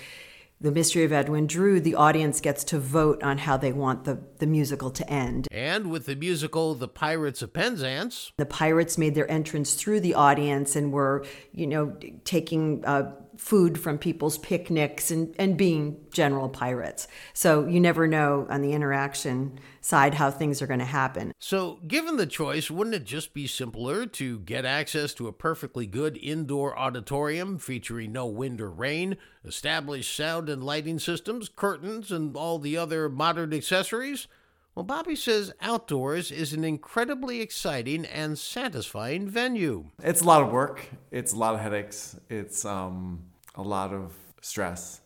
the 0.61 0.71
Mystery 0.71 1.03
of 1.03 1.11
Edwin 1.11 1.47
Drood, 1.47 1.83
the 1.83 1.95
audience 1.95 2.39
gets 2.39 2.63
to 2.65 2.77
vote 2.79 3.23
on 3.23 3.39
how 3.39 3.57
they 3.57 3.73
want 3.73 4.03
the, 4.03 4.19
the 4.37 4.45
musical 4.45 4.91
to 4.91 5.09
end. 5.09 5.47
And 5.51 5.89
with 5.89 6.05
the 6.05 6.15
musical 6.15 6.75
The 6.75 6.87
Pirates 6.87 7.41
of 7.41 7.51
Penzance, 7.51 8.31
the 8.37 8.45
pirates 8.45 8.97
made 8.97 9.15
their 9.15 9.29
entrance 9.29 9.73
through 9.73 10.01
the 10.01 10.13
audience 10.13 10.75
and 10.75 10.93
were, 10.93 11.25
you 11.51 11.65
know, 11.65 11.97
taking 12.25 12.85
uh, 12.85 13.11
food 13.41 13.77
from 13.77 13.97
people's 13.97 14.37
picnics 14.37 15.09
and, 15.09 15.35
and 15.39 15.57
being 15.57 15.97
general 16.11 16.47
pirates. 16.47 17.07
So 17.33 17.65
you 17.65 17.79
never 17.79 18.07
know 18.07 18.45
on 18.51 18.61
the 18.61 18.71
interaction 18.71 19.59
side 19.81 20.13
how 20.13 20.29
things 20.29 20.61
are 20.61 20.67
going 20.67 20.79
to 20.79 20.85
happen. 20.85 21.33
So, 21.39 21.79
given 21.87 22.17
the 22.17 22.27
choice, 22.27 22.69
wouldn't 22.69 22.95
it 22.95 23.03
just 23.03 23.33
be 23.33 23.47
simpler 23.47 24.05
to 24.05 24.39
get 24.41 24.63
access 24.63 25.15
to 25.15 25.27
a 25.27 25.33
perfectly 25.33 25.87
good 25.87 26.17
indoor 26.21 26.77
auditorium 26.77 27.57
featuring 27.57 28.11
no 28.11 28.27
wind 28.27 28.61
or 28.61 28.69
rain, 28.69 29.17
established 29.43 30.15
sound 30.15 30.47
and 30.47 30.63
lighting 30.63 30.99
systems, 30.99 31.49
curtains, 31.49 32.11
and 32.11 32.37
all 32.37 32.59
the 32.59 32.77
other 32.77 33.09
modern 33.09 33.53
accessories? 33.53 34.27
Well, 34.75 34.85
Bobby 34.85 35.15
says 35.15 35.51
outdoors 35.59 36.31
is 36.31 36.53
an 36.53 36.63
incredibly 36.63 37.41
exciting 37.41 38.05
and 38.05 38.37
satisfying 38.37 39.27
venue. 39.27 39.89
It's 40.01 40.21
a 40.21 40.25
lot 40.25 40.43
of 40.43 40.51
work. 40.51 40.85
It's 41.09 41.33
a 41.33 41.37
lot 41.37 41.55
of 41.55 41.59
headaches. 41.59 42.17
It's 42.29 42.63
um, 42.63 43.23
a 43.55 43.61
lot 43.61 43.93
of 43.93 44.13
stress. 44.41 45.01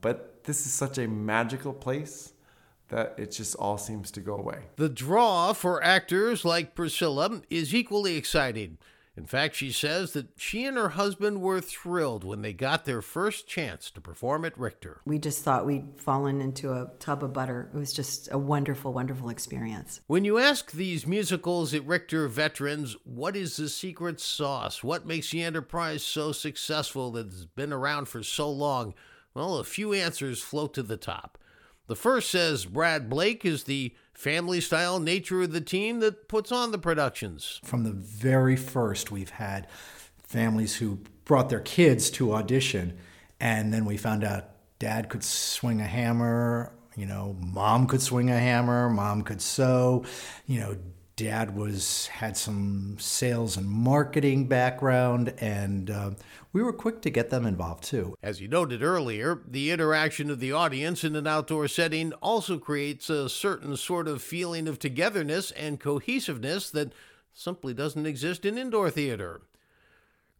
But 0.00 0.44
this 0.44 0.66
is 0.66 0.72
such 0.72 0.98
a 0.98 1.06
magical 1.06 1.72
place 1.72 2.32
that 2.88 3.14
it 3.16 3.32
just 3.32 3.54
all 3.56 3.78
seems 3.78 4.10
to 4.12 4.20
go 4.20 4.36
away. 4.36 4.58
The 4.76 4.88
draw 4.88 5.52
for 5.52 5.82
actors 5.82 6.44
like 6.44 6.74
Priscilla 6.74 7.42
is 7.48 7.74
equally 7.74 8.16
exciting. 8.16 8.78
In 9.14 9.26
fact, 9.26 9.56
she 9.56 9.70
says 9.70 10.14
that 10.14 10.28
she 10.36 10.64
and 10.64 10.76
her 10.76 10.90
husband 10.90 11.42
were 11.42 11.60
thrilled 11.60 12.24
when 12.24 12.40
they 12.40 12.54
got 12.54 12.86
their 12.86 13.02
first 13.02 13.46
chance 13.46 13.90
to 13.90 14.00
perform 14.00 14.46
at 14.46 14.58
Richter. 14.58 15.02
We 15.04 15.18
just 15.18 15.44
thought 15.44 15.66
we'd 15.66 16.00
fallen 16.00 16.40
into 16.40 16.72
a 16.72 16.90
tub 16.98 17.22
of 17.22 17.34
butter. 17.34 17.70
It 17.74 17.76
was 17.76 17.92
just 17.92 18.32
a 18.32 18.38
wonderful, 18.38 18.94
wonderful 18.94 19.28
experience. 19.28 20.00
When 20.06 20.24
you 20.24 20.38
ask 20.38 20.72
these 20.72 21.06
musicals 21.06 21.74
at 21.74 21.86
Richter 21.86 22.26
veterans, 22.26 22.96
what 23.04 23.36
is 23.36 23.56
the 23.58 23.68
secret 23.68 24.18
sauce? 24.18 24.82
What 24.82 25.06
makes 25.06 25.30
the 25.30 25.42
enterprise 25.42 26.02
so 26.02 26.32
successful 26.32 27.10
that 27.12 27.26
it's 27.26 27.44
been 27.44 27.72
around 27.72 28.06
for 28.06 28.22
so 28.22 28.50
long? 28.50 28.94
Well, 29.34 29.58
a 29.58 29.64
few 29.64 29.92
answers 29.92 30.40
float 30.40 30.72
to 30.74 30.82
the 30.82 30.96
top. 30.96 31.36
The 31.86 31.96
first 31.96 32.30
says 32.30 32.64
Brad 32.64 33.10
Blake 33.10 33.44
is 33.44 33.64
the 33.64 33.94
family 34.14 34.60
style 34.60 35.00
nature 35.00 35.42
of 35.42 35.52
the 35.52 35.60
team 35.60 36.00
that 36.00 36.28
puts 36.28 36.52
on 36.52 36.70
the 36.70 36.78
productions. 36.78 37.60
From 37.64 37.84
the 37.84 37.92
very 37.92 38.56
first, 38.56 39.10
we've 39.10 39.30
had 39.30 39.66
families 40.22 40.76
who 40.76 41.00
brought 41.24 41.48
their 41.48 41.60
kids 41.60 42.10
to 42.10 42.32
audition, 42.34 42.98
and 43.40 43.72
then 43.72 43.84
we 43.84 43.96
found 43.96 44.24
out 44.24 44.50
dad 44.78 45.08
could 45.08 45.24
swing 45.24 45.80
a 45.80 45.86
hammer, 45.86 46.72
you 46.96 47.06
know, 47.06 47.36
mom 47.40 47.86
could 47.86 48.02
swing 48.02 48.30
a 48.30 48.38
hammer, 48.38 48.90
mom 48.90 49.22
could 49.22 49.40
sew, 49.40 50.04
you 50.46 50.60
know, 50.60 50.76
dad 51.22 51.54
was 51.56 52.08
had 52.08 52.36
some 52.36 52.96
sales 52.98 53.56
and 53.56 53.68
marketing 53.68 54.48
background 54.48 55.32
and 55.38 55.88
uh, 55.88 56.10
we 56.52 56.60
were 56.60 56.72
quick 56.72 57.00
to 57.00 57.10
get 57.10 57.30
them 57.30 57.46
involved 57.46 57.84
too 57.84 58.16
as 58.24 58.40
you 58.40 58.48
noted 58.48 58.82
earlier 58.82 59.40
the 59.46 59.70
interaction 59.70 60.30
of 60.30 60.40
the 60.40 60.50
audience 60.50 61.04
in 61.04 61.14
an 61.14 61.28
outdoor 61.28 61.68
setting 61.68 62.12
also 62.14 62.58
creates 62.58 63.08
a 63.08 63.28
certain 63.28 63.76
sort 63.76 64.08
of 64.08 64.20
feeling 64.20 64.66
of 64.66 64.80
togetherness 64.80 65.52
and 65.52 65.78
cohesiveness 65.78 66.68
that 66.70 66.92
simply 67.32 67.72
doesn't 67.72 68.06
exist 68.06 68.44
in 68.44 68.58
indoor 68.58 68.90
theater 68.90 69.42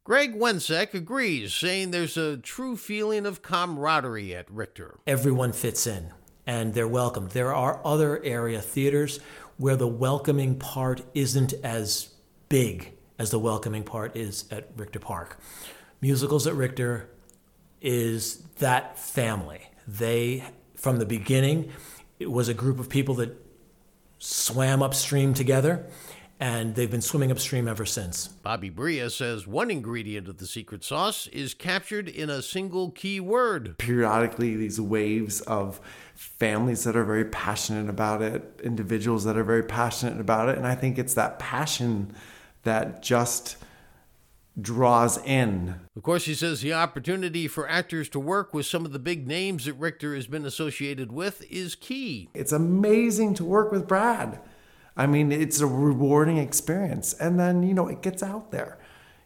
Greg 0.04 0.36
Wensek 0.36 0.94
agrees, 0.94 1.54
saying 1.54 1.92
there's 1.92 2.16
a 2.16 2.36
true 2.36 2.76
feeling 2.76 3.24
of 3.24 3.40
camaraderie 3.40 4.34
at 4.34 4.50
Richter. 4.50 4.98
Everyone 5.06 5.52
fits 5.52 5.86
in 5.86 6.10
and 6.46 6.74
they're 6.74 6.88
welcome. 6.88 7.28
There 7.28 7.54
are 7.54 7.80
other 7.84 8.22
area 8.24 8.60
theaters 8.60 9.20
where 9.62 9.76
the 9.76 9.86
welcoming 9.86 10.58
part 10.58 11.00
isn't 11.14 11.54
as 11.62 12.12
big 12.48 12.92
as 13.16 13.30
the 13.30 13.38
welcoming 13.38 13.84
part 13.84 14.16
is 14.16 14.44
at 14.50 14.68
Richter 14.76 14.98
Park. 14.98 15.38
Musicals 16.00 16.48
at 16.48 16.54
Richter 16.54 17.08
is 17.80 18.38
that 18.58 18.98
family. 18.98 19.60
They, 19.86 20.42
from 20.74 20.98
the 20.98 21.06
beginning, 21.06 21.70
it 22.18 22.28
was 22.28 22.48
a 22.48 22.54
group 22.54 22.80
of 22.80 22.88
people 22.88 23.14
that 23.14 23.40
swam 24.18 24.82
upstream 24.82 25.32
together 25.32 25.86
and 26.42 26.74
they've 26.74 26.90
been 26.90 27.00
swimming 27.00 27.30
upstream 27.30 27.68
ever 27.68 27.86
since. 27.86 28.26
Bobby 28.26 28.68
Bria 28.68 29.10
says 29.10 29.46
one 29.46 29.70
ingredient 29.70 30.26
of 30.26 30.38
the 30.38 30.46
secret 30.46 30.82
sauce 30.82 31.28
is 31.28 31.54
captured 31.54 32.08
in 32.08 32.28
a 32.28 32.42
single 32.42 32.90
key 32.90 33.20
word. 33.20 33.78
Periodically, 33.78 34.56
these 34.56 34.80
waves 34.80 35.40
of 35.42 35.80
families 36.16 36.82
that 36.82 36.96
are 36.96 37.04
very 37.04 37.26
passionate 37.26 37.88
about 37.88 38.22
it, 38.22 38.60
individuals 38.64 39.22
that 39.22 39.36
are 39.36 39.44
very 39.44 39.62
passionate 39.62 40.20
about 40.20 40.48
it, 40.48 40.58
and 40.58 40.66
I 40.66 40.74
think 40.74 40.98
it's 40.98 41.14
that 41.14 41.38
passion 41.38 42.12
that 42.64 43.04
just 43.04 43.56
draws 44.60 45.24
in. 45.24 45.76
Of 45.94 46.02
course, 46.02 46.24
he 46.24 46.34
says 46.34 46.60
the 46.60 46.72
opportunity 46.72 47.46
for 47.46 47.68
actors 47.68 48.08
to 48.08 48.18
work 48.18 48.52
with 48.52 48.66
some 48.66 48.84
of 48.84 48.90
the 48.90 48.98
big 48.98 49.28
names 49.28 49.66
that 49.66 49.74
Richter 49.74 50.12
has 50.16 50.26
been 50.26 50.44
associated 50.44 51.12
with 51.12 51.44
is 51.48 51.76
key. 51.76 52.30
It's 52.34 52.50
amazing 52.50 53.34
to 53.34 53.44
work 53.44 53.70
with 53.70 53.86
Brad. 53.86 54.40
I 54.96 55.06
mean, 55.06 55.32
it's 55.32 55.60
a 55.60 55.66
rewarding 55.66 56.38
experience. 56.38 57.12
And 57.14 57.38
then, 57.38 57.62
you 57.62 57.74
know, 57.74 57.88
it 57.88 58.02
gets 58.02 58.22
out 58.22 58.50
there. 58.50 58.78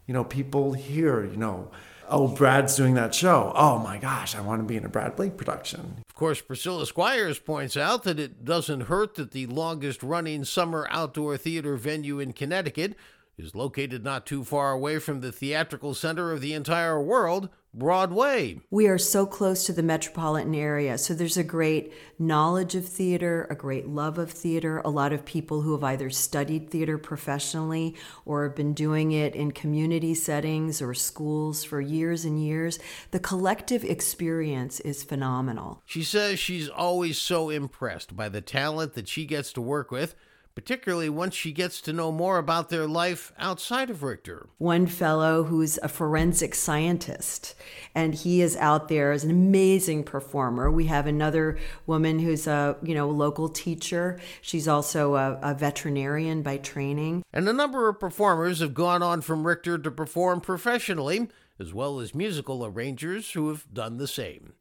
You 0.07 0.15
know, 0.15 0.25
people 0.25 0.73
hear, 0.75 1.25
you 1.25 1.37
know, 1.37 1.71
oh, 2.09 2.29
Brad's 2.29 2.77
doing 2.77 2.95
that 2.95 3.15
show. 3.15 3.53
Oh 3.55 3.79
my 3.79 3.99
gosh, 3.99 4.35
I 4.35 4.41
want 4.41 4.61
to 4.61 4.67
be 4.67 4.77
in 4.77 4.85
a 4.85 4.89
Brad 4.89 5.17
Blake 5.17 5.37
production. 5.37 5.97
Of 6.09 6.15
course, 6.15 6.41
Priscilla 6.41 6.87
Squires 6.87 7.39
points 7.39 7.77
out 7.77 8.05
that 8.05 8.19
it 8.19 8.45
doesn't 8.45 8.83
hurt 8.83 9.17
that 9.17 9.33
the 9.33 9.47
longest 9.47 10.03
running 10.03 10.45
summer 10.45 10.87
outdoor 10.91 11.37
theater 11.37 11.77
venue 11.77 12.21
in 12.21 12.33
Connecticut 12.33 12.95
is 13.39 13.55
located 13.55 14.03
not 14.03 14.25
too 14.25 14.45
far 14.45 14.73
away 14.73 14.99
from 14.99 15.21
the 15.21 15.33
theatrical 15.33 15.95
center 15.95 16.33
of 16.33 16.41
the 16.41 16.55
entire 16.55 17.01
world, 17.01 17.51
Broadway. 17.75 18.59
We 18.71 18.87
are 18.87 18.97
so 18.97 19.27
close 19.27 19.65
to 19.67 19.73
the 19.75 19.83
metropolitan 19.83 20.55
area, 20.55 20.97
so 20.97 21.13
there's 21.13 21.37
a 21.37 21.45
great 21.45 21.93
knowledge 22.19 22.75
of 22.75 22.89
theater, 22.89 23.47
a 23.51 23.55
great 23.55 23.87
love 23.87 24.17
of 24.17 24.31
theater, 24.31 24.79
a 24.79 24.89
lot 24.89 25.13
of 25.13 25.27
people 25.27 25.61
who 25.61 25.73
have 25.73 25.85
either 25.85 26.09
studied 26.09 26.71
theater 26.71 26.97
professionally 26.97 27.95
or 28.25 28.45
have 28.45 28.57
been 28.57 28.73
doing 28.73 29.13
it 29.13 29.35
in 29.35 29.53
community 29.53 30.15
settings 30.15 30.81
or 30.81 30.95
schools 30.95 31.65
for 31.65 31.79
years 31.79 32.25
and 32.25 32.43
years. 32.43 32.79
The 33.11 33.21
collective 33.21 33.85
experience 33.85 34.81
is 34.81 35.05
phenomenal. 35.05 35.83
She 35.85 36.03
says 36.03 36.39
she's 36.39 36.71
always 36.71 37.19
so 37.19 37.51
impressed 37.51 38.17
by 38.17 38.31
the 38.31 38.41
talent 38.41 38.95
that 38.95 39.09
she 39.09 39.27
gets 39.27 39.53
to 39.53 39.61
work 39.61 39.91
with 39.91 40.15
particularly 40.57 41.11
once 41.11 41.35
she 41.35 41.53
gets 41.53 41.83
to 41.83 41.93
know 41.93 42.11
more 42.11 42.39
about 42.39 42.71
their 42.71 42.89
life 42.89 43.31
outside 43.39 43.91
of 43.91 44.03
Richter. 44.03 44.49
One 44.57 44.87
fellow 44.87 45.45
who's 45.45 45.79
a 45.83 45.89
forensic 45.89 46.55
scientist, 46.55 47.55
and 47.95 48.15
he 48.15 48.41
is 48.41 48.57
out 48.57 48.89
there 48.89 49.13
as 49.13 49.23
an 49.23 49.31
amazing 49.31 50.05
performer. 50.05 50.71
We 50.71 50.87
have 50.87 51.07
another 51.07 51.59
woman 51.87 52.19
who's 52.19 52.47
a 52.47 52.77
you 52.83 52.95
know 52.95 53.09
local 53.11 53.51
teacher. 53.51 54.19
She's 54.41 54.67
also 54.67 55.15
a, 55.15 55.39
a 55.43 55.55
veterinarian 55.55 56.41
by 56.43 56.57
training. 56.57 57.23
And 57.35 57.47
a 57.47 57.53
number 57.53 57.91
of 57.91 58.01
performers 58.01 58.61
have 58.61 58.73
gone 58.73 59.03
on 59.03 59.21
from 59.21 59.47
Richter 59.47 59.77
to 59.77 59.91
perform 59.91 60.41
professionally, 60.41 61.29
as 61.61 61.75
well 61.75 62.01
as 62.01 62.15
musical 62.15 62.65
arrangers 62.65 63.33
who 63.33 63.51
have 63.51 63.67
done 63.75 63.99
the 63.99 64.09
same. 64.09 64.55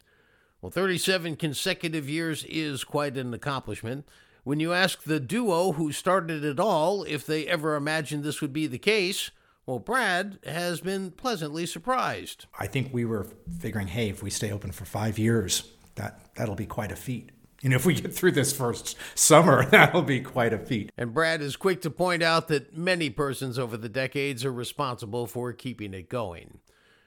Well, 0.62 0.72
37 0.72 1.38
consecutive 1.38 2.10
years 2.10 2.44
is 2.50 2.84
quite 2.84 3.16
an 3.16 3.34
accomplishment. 3.34 4.06
When 4.46 4.60
you 4.60 4.74
ask 4.74 5.02
the 5.02 5.20
duo 5.20 5.72
who 5.72 5.92
started 5.92 6.46
it 6.46 6.60
all 6.60 7.04
if 7.06 7.26
they 7.26 7.48
ever 7.48 7.76
imagined 7.76 8.24
this 8.24 8.42
would 8.42 8.54
be 8.54 8.68
the 8.68 8.78
case, 8.78 9.32
well, 9.66 9.80
Brad 9.80 10.38
has 10.46 10.82
been 10.82 11.10
pleasantly 11.10 11.66
surprised. 11.66 12.46
I 12.60 12.68
think 12.68 12.94
we 12.94 13.06
were 13.06 13.26
figuring, 13.60 13.88
hey, 13.88 14.10
if 14.10 14.22
we 14.22 14.30
stay 14.30 14.52
open 14.52 14.72
for 14.72 14.86
five 14.86 15.18
years, 15.18 15.72
that 15.96 16.20
that'll 16.36 16.54
be 16.54 16.68
quite 16.68 16.92
a 16.92 16.96
feat. 16.96 17.32
You 17.64 17.70
know, 17.70 17.76
if 17.76 17.88
we 17.88 17.96
get 17.96 18.14
through 18.14 18.34
this 18.34 18.54
first 18.54 18.96
summer, 19.16 19.66
that'll 19.72 20.04
be 20.04 20.22
quite 20.22 20.54
a 20.54 20.60
feat. 20.60 20.92
And 20.96 21.12
Brad 21.12 21.42
is 21.42 21.56
quick 21.56 21.82
to 21.82 21.90
point 21.90 22.22
out 22.22 22.48
that 22.50 22.78
many 22.78 23.10
persons 23.10 23.58
over 23.58 23.78
the 23.78 23.90
decades 23.90 24.46
are 24.46 24.54
responsible 24.54 25.26
for 25.26 25.54
keeping 25.54 25.96
it 25.96 26.08
going. 26.08 26.60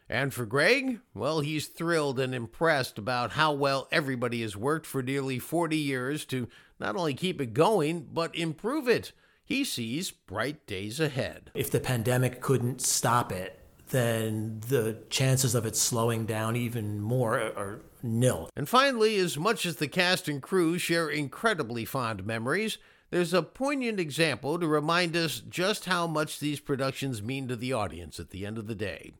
And 0.08 0.32
for 0.32 0.46
Greg, 0.46 1.00
well, 1.14 1.40
he's 1.40 1.66
thrilled 1.66 2.18
and 2.18 2.34
impressed 2.34 2.98
about 2.98 3.32
how 3.32 3.52
well 3.52 3.88
everybody 3.92 4.40
has 4.42 4.56
worked 4.56 4.86
for 4.86 5.02
nearly 5.02 5.38
40 5.38 5.76
years 5.76 6.24
to 6.26 6.48
not 6.80 6.96
only 6.96 7.14
keep 7.14 7.40
it 7.40 7.52
going, 7.52 8.08
but 8.12 8.34
improve 8.34 8.88
it. 8.88 9.12
He 9.44 9.64
sees 9.64 10.10
bright 10.10 10.66
days 10.66 10.98
ahead. 11.00 11.50
If 11.54 11.70
the 11.70 11.80
pandemic 11.80 12.40
couldn't 12.40 12.80
stop 12.80 13.32
it, 13.32 13.60
then 13.90 14.60
the 14.68 14.98
chances 15.10 15.54
of 15.54 15.66
it 15.66 15.76
slowing 15.76 16.26
down 16.26 16.56
even 16.56 17.00
more 17.00 17.38
are 17.38 17.80
nil. 18.02 18.50
And 18.56 18.68
finally, 18.68 19.16
as 19.16 19.38
much 19.38 19.66
as 19.66 19.76
the 19.76 19.88
cast 19.88 20.28
and 20.28 20.42
crew 20.42 20.78
share 20.78 21.08
incredibly 21.08 21.84
fond 21.84 22.26
memories, 22.26 22.78
there's 23.10 23.32
a 23.32 23.42
poignant 23.42 23.98
example 23.98 24.58
to 24.58 24.66
remind 24.66 25.16
us 25.16 25.40
just 25.40 25.86
how 25.86 26.06
much 26.06 26.38
these 26.38 26.60
productions 26.60 27.22
mean 27.22 27.48
to 27.48 27.56
the 27.56 27.72
audience 27.72 28.20
at 28.20 28.30
the 28.30 28.44
end 28.44 28.58
of 28.58 28.66
the 28.66 28.74
day. 28.74 29.14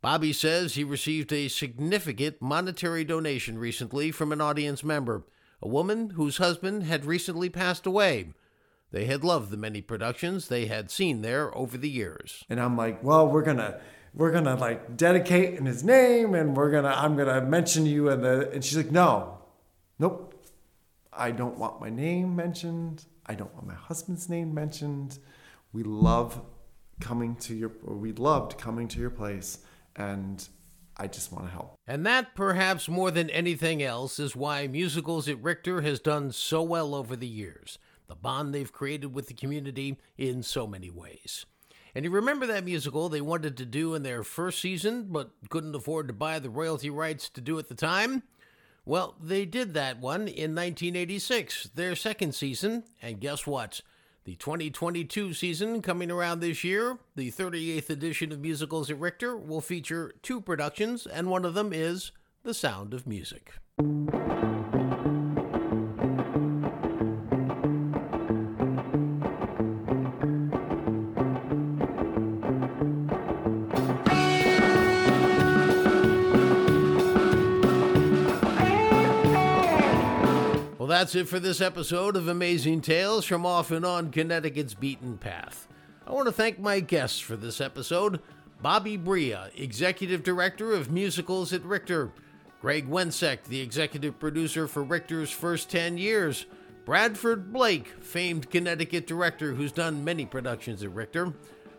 Bobby 0.00 0.32
says 0.32 0.74
he 0.74 0.84
received 0.84 1.32
a 1.32 1.48
significant 1.48 2.40
monetary 2.40 3.04
donation 3.04 3.58
recently 3.58 4.12
from 4.12 4.30
an 4.30 4.40
audience 4.40 4.84
member, 4.84 5.24
a 5.60 5.66
woman 5.66 6.10
whose 6.10 6.38
husband 6.38 6.84
had 6.84 7.04
recently 7.04 7.48
passed 7.48 7.84
away. 7.84 8.32
They 8.92 9.06
had 9.06 9.24
loved 9.24 9.50
the 9.50 9.56
many 9.56 9.80
productions 9.80 10.48
they 10.48 10.66
had 10.66 10.90
seen 10.90 11.22
there 11.22 11.56
over 11.56 11.76
the 11.76 11.90
years. 11.90 12.44
And 12.48 12.60
I'm 12.60 12.76
like, 12.76 13.02
well, 13.02 13.26
we're 13.26 13.42
gonna 13.42 13.80
we're 14.14 14.30
gonna 14.30 14.54
like 14.54 14.96
dedicate 14.96 15.54
in 15.58 15.66
his 15.66 15.82
name 15.82 16.34
and 16.34 16.56
we're 16.56 16.70
gonna 16.70 16.94
I'm 16.96 17.16
gonna 17.16 17.42
mention 17.42 17.84
you 17.84 18.08
and 18.08 18.24
the 18.24 18.50
and 18.52 18.64
she's 18.64 18.76
like, 18.76 18.92
no, 18.92 19.38
nope. 19.98 20.34
I 21.12 21.32
don't 21.32 21.58
want 21.58 21.80
my 21.80 21.90
name 21.90 22.36
mentioned. 22.36 23.04
I 23.26 23.34
don't 23.34 23.52
want 23.52 23.66
my 23.66 23.74
husband's 23.74 24.28
name 24.28 24.54
mentioned. 24.54 25.18
We 25.72 25.82
love 25.82 26.40
coming 27.00 27.34
to 27.36 27.54
your 27.54 27.72
we 27.82 28.12
loved 28.12 28.56
coming 28.58 28.86
to 28.88 29.00
your 29.00 29.10
place 29.10 29.58
and 29.98 30.48
I 30.96 31.06
just 31.06 31.32
want 31.32 31.46
to 31.46 31.52
help. 31.52 31.74
And 31.86 32.06
that, 32.06 32.34
perhaps 32.34 32.88
more 32.88 33.10
than 33.10 33.30
anything 33.30 33.82
else, 33.82 34.18
is 34.18 34.34
why 34.34 34.66
Musicals 34.66 35.28
at 35.28 35.42
Richter 35.42 35.82
has 35.82 36.00
done 36.00 36.32
so 36.32 36.62
well 36.62 36.94
over 36.94 37.14
the 37.14 37.28
years. 37.28 37.78
The 38.06 38.14
bond 38.14 38.54
they've 38.54 38.72
created 38.72 39.14
with 39.14 39.26
the 39.28 39.34
community 39.34 39.98
in 40.16 40.42
so 40.42 40.66
many 40.66 40.90
ways. 40.90 41.44
And 41.94 42.04
you 42.04 42.10
remember 42.10 42.46
that 42.46 42.64
musical 42.64 43.08
they 43.08 43.20
wanted 43.20 43.56
to 43.56 43.66
do 43.66 43.94
in 43.94 44.02
their 44.02 44.22
first 44.22 44.60
season, 44.60 45.08
but 45.10 45.30
couldn't 45.50 45.74
afford 45.74 46.08
to 46.08 46.14
buy 46.14 46.38
the 46.38 46.50
royalty 46.50 46.90
rights 46.90 47.28
to 47.30 47.40
do 47.40 47.58
at 47.58 47.68
the 47.68 47.74
time? 47.74 48.22
Well, 48.84 49.16
they 49.22 49.44
did 49.44 49.74
that 49.74 49.98
one 49.98 50.22
in 50.22 50.54
1986, 50.54 51.70
their 51.74 51.94
second 51.94 52.34
season, 52.34 52.84
and 53.02 53.20
guess 53.20 53.46
what? 53.46 53.82
The 54.28 54.36
2022 54.36 55.32
season 55.32 55.80
coming 55.80 56.10
around 56.10 56.40
this 56.40 56.62
year, 56.62 56.98
the 57.16 57.30
38th 57.30 57.88
edition 57.88 58.30
of 58.30 58.40
Musicals 58.40 58.90
at 58.90 59.00
Richter, 59.00 59.34
will 59.34 59.62
feature 59.62 60.12
two 60.20 60.42
productions, 60.42 61.06
and 61.06 61.30
one 61.30 61.46
of 61.46 61.54
them 61.54 61.72
is 61.72 62.12
The 62.42 62.52
Sound 62.52 62.92
of 62.92 63.06
Music. 63.06 63.54
Well, 80.88 80.96
that's 80.96 81.14
it 81.14 81.28
for 81.28 81.38
this 81.38 81.60
episode 81.60 82.16
of 82.16 82.28
Amazing 82.28 82.80
Tales 82.80 83.26
from 83.26 83.44
Off 83.44 83.70
and 83.70 83.84
On 83.84 84.10
Connecticut's 84.10 84.72
Beaten 84.72 85.18
Path. 85.18 85.68
I 86.06 86.12
want 86.14 86.28
to 86.28 86.32
thank 86.32 86.58
my 86.58 86.80
guests 86.80 87.20
for 87.20 87.36
this 87.36 87.60
episode 87.60 88.22
Bobby 88.62 88.96
Bria, 88.96 89.50
Executive 89.54 90.22
Director 90.22 90.72
of 90.72 90.90
Musicals 90.90 91.52
at 91.52 91.62
Richter, 91.62 92.10
Greg 92.62 92.88
Wensek, 92.88 93.44
the 93.44 93.60
Executive 93.60 94.18
Producer 94.18 94.66
for 94.66 94.82
Richter's 94.82 95.30
first 95.30 95.68
10 95.68 95.98
years, 95.98 96.46
Bradford 96.86 97.52
Blake, 97.52 97.88
famed 98.00 98.48
Connecticut 98.48 99.06
director 99.06 99.52
who's 99.52 99.72
done 99.72 100.02
many 100.02 100.24
productions 100.24 100.82
at 100.82 100.94
Richter, 100.94 101.34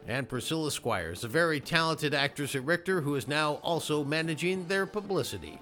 and 0.07 0.29
Priscilla 0.29 0.69
Squires, 0.69 1.23
a 1.23 1.27
very 1.27 1.59
talented 1.59 2.13
actress 2.13 2.53
at 2.53 2.63
Richter 2.63 3.01
who 3.01 3.15
is 3.15 3.27
now 3.27 3.53
also 3.63 4.03
managing 4.03 4.67
their 4.67 4.85
publicity. 4.85 5.57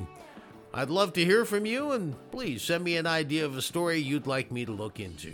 I'd 0.74 0.90
love 0.90 1.14
to 1.14 1.24
hear 1.24 1.46
from 1.46 1.68
you, 1.68 1.92
and 1.92 2.16
please 2.32 2.64
send 2.64 2.84
me 2.84 2.98
an 2.98 3.06
idea 3.06 3.46
of 3.46 3.56
a 3.56 3.62
story 3.62 4.00
you'd 4.00 4.26
like 4.26 4.52
me 4.52 4.66
to 4.66 4.72
look 4.72 5.00
into. 5.00 5.34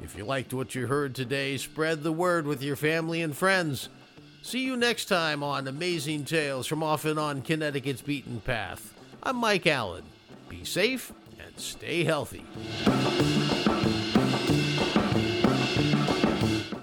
If 0.00 0.16
you 0.16 0.24
liked 0.24 0.54
what 0.54 0.76
you 0.76 0.86
heard 0.86 1.16
today, 1.16 1.56
spread 1.56 2.04
the 2.04 2.12
word 2.12 2.46
with 2.46 2.62
your 2.62 2.76
family 2.76 3.20
and 3.20 3.36
friends. 3.36 3.88
See 4.42 4.60
you 4.60 4.76
next 4.76 5.06
time 5.06 5.42
on 5.42 5.66
Amazing 5.66 6.26
Tales 6.26 6.68
from 6.68 6.84
Off 6.84 7.04
and 7.04 7.18
On 7.18 7.42
Connecticut's 7.42 8.02
Beaten 8.02 8.40
Path. 8.42 8.94
I'm 9.24 9.34
Mike 9.34 9.66
Allen. 9.66 10.04
Be 10.48 10.62
safe 10.62 11.12
stay 11.56 12.04
healthy. 12.04 12.44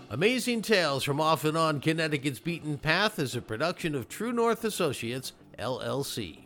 Amazing 0.09 0.61
Tales 0.61 1.03
from 1.03 1.19
Off 1.19 1.43
and 1.43 1.57
On 1.57 1.81
Connecticut's 1.81 2.39
Beaten 2.39 2.77
Path 2.77 3.19
is 3.19 3.35
a 3.35 3.41
production 3.41 3.95
of 3.95 4.07
True 4.07 4.31
North 4.31 4.63
Associates, 4.63 5.33
LLC. 5.59 6.44